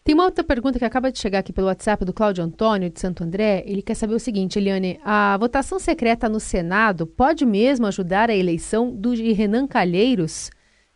Tem 0.03 0.15
uma 0.15 0.25
outra 0.25 0.43
pergunta 0.43 0.79
que 0.79 0.85
acaba 0.85 1.13
de 1.13 1.19
chegar 1.19 1.39
aqui 1.41 1.53
pelo 1.53 1.67
WhatsApp 1.67 2.05
do 2.05 2.13
Cláudio 2.13 2.45
Antônio, 2.45 2.91
de 2.91 3.01
Santo 3.01 3.23
André. 3.23 3.63
Ele 3.67 3.83
quer 3.83 3.95
saber 3.95 4.15
o 4.15 4.21
seguinte, 4.21 4.59
Eliane: 4.59 4.99
a 5.05 5.37
votação 5.39 5.79
secreta 5.79 6.29
no 6.29 6.41
Senado 6.41 7.07
pode 7.07 7.45
mesmo 7.45 7.87
ajudar 7.87 8.31
a 8.31 8.35
eleição 8.35 8.91
do 8.91 9.13
Renan 9.13 9.67
Calheiros? 9.67 10.51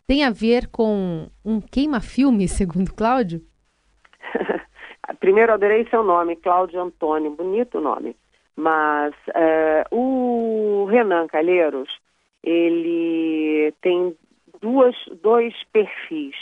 Tem 0.05 0.23
a 0.23 0.29
ver 0.31 0.67
com 0.67 1.29
um 1.45 1.61
queima-filme, 1.61 2.47
segundo 2.49 2.93
Cláudio? 2.93 3.41
Primeiro, 5.19 5.53
adorei 5.53 5.87
seu 5.89 6.03
nome, 6.03 6.35
Cláudio 6.35 6.81
Antônio, 6.81 7.31
bonito 7.31 7.79
nome. 7.79 8.15
Mas 8.55 9.13
é, 9.33 9.85
o 9.91 10.85
Renan 10.89 11.27
Calheiros, 11.27 11.89
ele 12.43 13.73
tem 13.81 14.15
duas, 14.61 14.95
dois 15.21 15.53
perfis. 15.71 16.35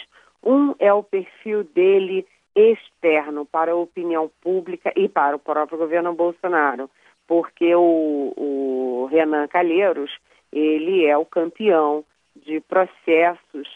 Um 0.44 0.74
é 0.80 0.92
o 0.92 1.04
perfil 1.04 1.64
dele 1.64 2.26
externo 2.56 3.46
para 3.46 3.72
a 3.72 3.76
opinião 3.76 4.32
pública 4.42 4.92
e 4.96 5.08
para 5.08 5.36
o 5.36 5.40
próprio 5.40 5.78
governo 5.78 6.14
Bolsonaro, 6.14 6.90
porque 7.28 7.76
o, 7.76 8.34
o 8.36 9.08
Renan 9.12 9.48
Calheiros, 9.48 10.12
ele 10.52 11.06
é 11.06 11.16
o 11.18 11.26
campeão 11.26 12.04
de 12.36 12.60
processos 12.62 13.68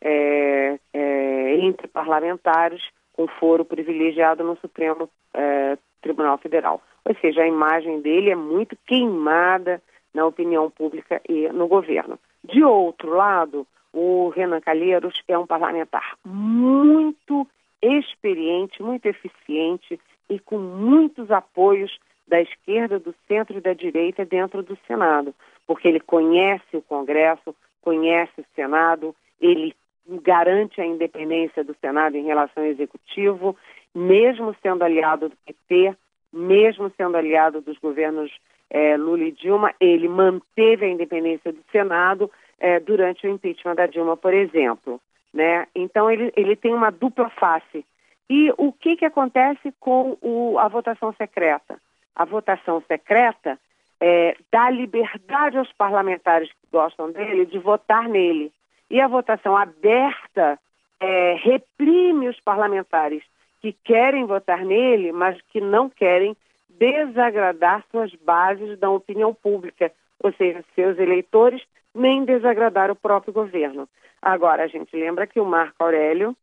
é, 0.00 0.78
é, 0.94 1.56
entre 1.56 1.86
parlamentares 1.88 2.82
com 3.20 3.26
foro 3.38 3.66
privilegiado 3.66 4.42
no 4.42 4.56
Supremo 4.56 5.06
é, 5.34 5.76
Tribunal 6.00 6.38
Federal. 6.38 6.80
Ou 7.04 7.14
seja, 7.16 7.42
a 7.42 7.46
imagem 7.46 8.00
dele 8.00 8.30
é 8.30 8.34
muito 8.34 8.74
queimada 8.86 9.82
na 10.14 10.24
opinião 10.24 10.70
pública 10.70 11.20
e 11.28 11.46
no 11.50 11.68
governo. 11.68 12.18
De 12.42 12.64
outro 12.64 13.10
lado, 13.10 13.66
o 13.92 14.30
Renan 14.30 14.62
Calheiros 14.62 15.22
é 15.28 15.36
um 15.36 15.46
parlamentar 15.46 16.16
muito 16.24 17.46
experiente, 17.82 18.82
muito 18.82 19.04
eficiente 19.04 20.00
e 20.30 20.38
com 20.38 20.56
muitos 20.56 21.30
apoios 21.30 21.98
da 22.26 22.40
esquerda, 22.40 22.98
do 22.98 23.14
centro 23.28 23.58
e 23.58 23.60
da 23.60 23.74
direita 23.74 24.24
dentro 24.24 24.62
do 24.62 24.78
Senado, 24.86 25.34
porque 25.66 25.86
ele 25.88 26.00
conhece 26.00 26.74
o 26.74 26.82
Congresso, 26.82 27.54
conhece 27.82 28.40
o 28.40 28.46
Senado, 28.54 29.14
ele 29.38 29.74
garante 30.06 30.80
a 30.80 30.86
independência 30.86 31.62
do 31.64 31.74
Senado 31.80 32.16
em 32.16 32.24
relação 32.24 32.62
ao 32.62 32.68
Executivo, 32.68 33.56
mesmo 33.94 34.54
sendo 34.62 34.82
aliado 34.82 35.28
do 35.28 35.36
PT, 35.46 35.94
mesmo 36.32 36.90
sendo 36.96 37.16
aliado 37.16 37.60
dos 37.60 37.78
governos 37.78 38.30
é, 38.70 38.96
Lula 38.96 39.24
e 39.24 39.32
Dilma, 39.32 39.74
ele 39.80 40.08
manteve 40.08 40.86
a 40.86 40.88
independência 40.88 41.52
do 41.52 41.62
Senado 41.72 42.30
é, 42.58 42.78
durante 42.78 43.26
o 43.26 43.30
impeachment 43.30 43.74
da 43.74 43.86
Dilma, 43.86 44.16
por 44.16 44.32
exemplo. 44.32 45.00
Né? 45.34 45.66
Então, 45.74 46.10
ele, 46.10 46.32
ele 46.36 46.54
tem 46.54 46.72
uma 46.72 46.90
dupla 46.90 47.28
face. 47.30 47.84
E 48.28 48.52
o 48.56 48.72
que, 48.72 48.96
que 48.96 49.04
acontece 49.04 49.74
com 49.80 50.16
o, 50.20 50.56
a 50.58 50.68
votação 50.68 51.12
secreta? 51.14 51.80
A 52.14 52.24
votação 52.24 52.80
secreta 52.86 53.58
é, 54.00 54.36
dá 54.52 54.70
liberdade 54.70 55.58
aos 55.58 55.72
parlamentares 55.72 56.48
que 56.48 56.68
gostam 56.72 57.10
dele 57.10 57.44
de 57.46 57.58
votar 57.58 58.08
nele. 58.08 58.52
E 58.90 59.00
a 59.00 59.06
votação 59.06 59.56
aberta 59.56 60.58
é, 60.98 61.34
reprime 61.34 62.28
os 62.28 62.40
parlamentares 62.40 63.22
que 63.60 63.72
querem 63.84 64.24
votar 64.26 64.64
nele, 64.64 65.12
mas 65.12 65.40
que 65.50 65.60
não 65.60 65.88
querem 65.88 66.36
desagradar 66.68 67.84
suas 67.90 68.12
bases 68.14 68.78
da 68.78 68.90
opinião 68.90 69.34
pública, 69.34 69.92
ou 70.22 70.32
seja, 70.32 70.64
seus 70.74 70.98
eleitores, 70.98 71.62
nem 71.94 72.24
desagradar 72.24 72.90
o 72.90 72.96
próprio 72.96 73.32
governo. 73.32 73.88
Agora, 74.20 74.64
a 74.64 74.66
gente 74.66 74.94
lembra 74.96 75.26
que 75.26 75.40
o 75.40 75.44
Marco 75.44 75.82
Aurélio 75.82 76.36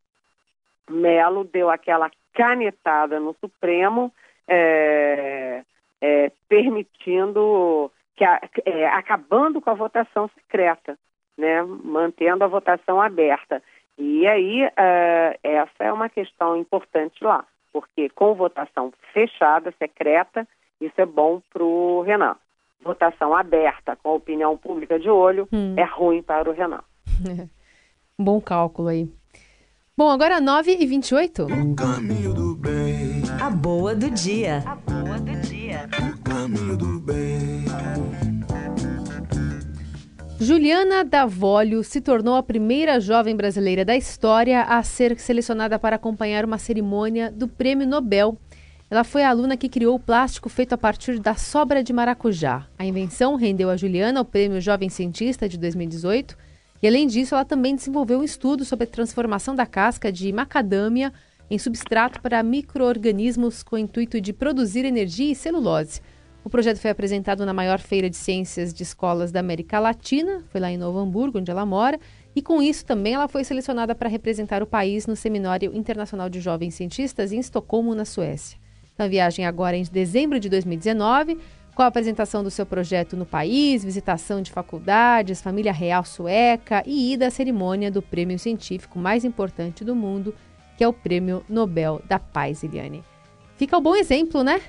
Melo 0.88 1.44
deu 1.44 1.70
aquela 1.70 2.10
canetada 2.32 3.20
no 3.20 3.34
Supremo, 3.40 4.12
é, 4.46 5.62
é, 6.00 6.32
permitindo, 6.48 7.90
que, 8.16 8.24
é, 8.24 8.86
acabando 8.86 9.60
com 9.60 9.70
a 9.70 9.74
votação 9.74 10.30
secreta, 10.34 10.98
né, 11.38 11.62
mantendo 11.62 12.42
a 12.42 12.48
votação 12.48 13.00
aberta. 13.00 13.62
E 13.96 14.26
aí, 14.26 14.66
uh, 14.66 15.38
essa 15.42 15.84
é 15.84 15.92
uma 15.92 16.08
questão 16.08 16.56
importante 16.56 17.22
lá, 17.22 17.44
porque 17.72 18.08
com 18.10 18.34
votação 18.34 18.92
fechada, 19.12 19.72
secreta, 19.78 20.46
isso 20.80 21.00
é 21.00 21.06
bom 21.06 21.40
para 21.50 21.62
o 21.62 22.02
Renan. 22.02 22.36
Votação 22.82 23.34
aberta, 23.34 23.96
com 23.96 24.10
a 24.10 24.14
opinião 24.14 24.56
pública 24.56 24.98
de 24.98 25.08
olho, 25.08 25.48
hum. 25.52 25.74
é 25.76 25.84
ruim 25.84 26.22
para 26.22 26.48
o 26.48 26.52
Renan. 26.52 26.82
bom 28.18 28.40
cálculo 28.40 28.88
aí. 28.88 29.08
Bom, 29.96 30.10
agora 30.10 30.40
9h28. 30.40 31.72
O 31.72 31.74
caminho 31.74 32.32
do 32.32 32.54
bem. 32.54 33.20
A 33.42 33.50
boa 33.50 33.96
do 33.96 34.08
dia. 34.10 34.62
A 34.64 34.76
boa 34.76 35.18
do 35.18 35.40
dia. 35.40 35.88
O 35.98 36.22
caminho 36.22 36.76
do 36.76 37.00
bem. 37.00 38.37
Juliana 40.40 41.04
Davolio 41.04 41.82
se 41.82 42.00
tornou 42.00 42.36
a 42.36 42.42
primeira 42.44 43.00
jovem 43.00 43.34
brasileira 43.34 43.84
da 43.84 43.96
história 43.96 44.62
a 44.62 44.80
ser 44.84 45.18
selecionada 45.18 45.80
para 45.80 45.96
acompanhar 45.96 46.44
uma 46.44 46.58
cerimônia 46.58 47.28
do 47.28 47.48
Prêmio 47.48 47.88
Nobel. 47.88 48.38
Ela 48.88 49.02
foi 49.02 49.24
a 49.24 49.30
aluna 49.30 49.56
que 49.56 49.68
criou 49.68 49.96
o 49.96 50.00
plástico 50.00 50.48
feito 50.48 50.72
a 50.72 50.78
partir 50.78 51.18
da 51.18 51.34
sobra 51.34 51.82
de 51.82 51.92
maracujá. 51.92 52.68
A 52.78 52.86
invenção 52.86 53.34
rendeu 53.34 53.68
a 53.68 53.76
Juliana 53.76 54.20
o 54.20 54.24
Prêmio 54.24 54.60
Jovem 54.60 54.88
Cientista 54.88 55.48
de 55.48 55.58
2018 55.58 56.36
e, 56.80 56.86
além 56.86 57.08
disso, 57.08 57.34
ela 57.34 57.44
também 57.44 57.74
desenvolveu 57.74 58.20
um 58.20 58.24
estudo 58.24 58.64
sobre 58.64 58.84
a 58.84 58.90
transformação 58.90 59.56
da 59.56 59.66
casca 59.66 60.12
de 60.12 60.32
macadâmia 60.32 61.12
em 61.50 61.58
substrato 61.58 62.20
para 62.22 62.40
micro-organismos 62.44 63.64
com 63.64 63.74
o 63.74 63.78
intuito 63.78 64.20
de 64.20 64.32
produzir 64.32 64.84
energia 64.84 65.32
e 65.32 65.34
celulose. 65.34 66.00
O 66.44 66.50
projeto 66.50 66.78
foi 66.78 66.90
apresentado 66.90 67.44
na 67.44 67.52
maior 67.52 67.78
feira 67.78 68.08
de 68.08 68.16
ciências 68.16 68.72
de 68.72 68.82
escolas 68.82 69.32
da 69.32 69.40
América 69.40 69.78
Latina, 69.78 70.44
foi 70.48 70.60
lá 70.60 70.70
em 70.70 70.78
Novo 70.78 70.98
Hamburgo, 70.98 71.38
onde 71.38 71.50
ela 71.50 71.66
mora, 71.66 71.98
e 72.34 72.40
com 72.40 72.62
isso 72.62 72.84
também 72.86 73.14
ela 73.14 73.28
foi 73.28 73.44
selecionada 73.44 73.94
para 73.94 74.08
representar 74.08 74.62
o 74.62 74.66
país 74.66 75.06
no 75.06 75.16
Seminário 75.16 75.74
Internacional 75.76 76.28
de 76.28 76.40
Jovens 76.40 76.74
Cientistas 76.74 77.32
em 77.32 77.38
Estocolmo, 77.38 77.94
na 77.94 78.04
Suécia. 78.04 78.58
Então, 78.94 79.06
a 79.06 79.08
viagem 79.08 79.44
agora 79.44 79.76
é 79.76 79.80
em 79.80 79.84
dezembro 79.84 80.40
de 80.40 80.48
2019, 80.48 81.38
com 81.74 81.82
a 81.82 81.86
apresentação 81.86 82.42
do 82.42 82.50
seu 82.50 82.66
projeto 82.66 83.16
no 83.16 83.26
país, 83.26 83.84
visitação 83.84 84.42
de 84.42 84.50
faculdades, 84.50 85.40
família 85.40 85.72
real 85.72 86.04
sueca 86.04 86.82
e 86.86 87.12
ida 87.12 87.28
à 87.28 87.30
cerimônia 87.30 87.90
do 87.90 88.02
prêmio 88.02 88.38
científico 88.38 88.98
mais 88.98 89.24
importante 89.24 89.84
do 89.84 89.94
mundo, 89.94 90.34
que 90.76 90.82
é 90.82 90.88
o 90.88 90.92
Prêmio 90.92 91.44
Nobel 91.48 92.02
da 92.08 92.18
Paz, 92.18 92.64
Eliane. 92.64 93.04
Fica 93.56 93.76
o 93.76 93.80
um 93.80 93.82
bom 93.82 93.94
exemplo, 93.94 94.42
né? 94.42 94.60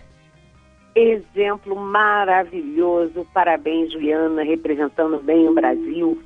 Exemplo 1.00 1.76
maravilhoso. 1.76 3.26
Parabéns, 3.34 3.92
Juliana, 3.92 4.44
representando 4.44 5.20
bem 5.20 5.48
o 5.48 5.54
Brasil, 5.54 6.22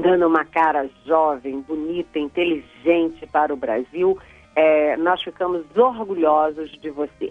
dando 0.00 0.26
uma 0.26 0.44
cara 0.44 0.88
jovem, 1.04 1.60
bonita, 1.60 2.18
inteligente 2.18 3.26
para 3.32 3.52
o 3.52 3.56
Brasil. 3.56 4.18
É, 4.56 4.96
nós 4.96 5.22
ficamos 5.22 5.64
orgulhosos 5.76 6.70
de 6.80 6.90
você. 6.90 7.30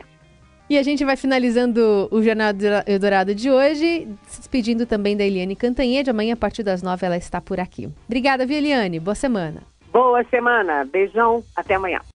E 0.70 0.78
a 0.78 0.84
gente 0.84 1.06
vai 1.06 1.16
finalizando 1.16 2.10
o 2.12 2.22
Jornal 2.22 2.52
Eldorado 2.86 3.34
de 3.34 3.50
hoje, 3.50 4.06
se 4.24 4.40
despedindo 4.40 4.86
também 4.86 5.16
da 5.16 5.24
Eliane 5.24 5.56
Cantanhede. 5.56 6.10
Amanhã, 6.10 6.34
a 6.34 6.38
partir 6.38 6.62
das 6.62 6.84
nove, 6.84 7.06
ela 7.06 7.16
está 7.16 7.40
por 7.40 7.58
aqui. 7.58 7.88
Obrigada, 8.06 8.46
viu, 8.46 8.58
Eliane? 8.58 9.00
Boa 9.00 9.16
semana. 9.16 9.62
Boa 9.94 10.24
semana. 10.26 10.84
Beijão. 10.84 11.42
Até 11.56 11.76
amanhã. 11.76 12.02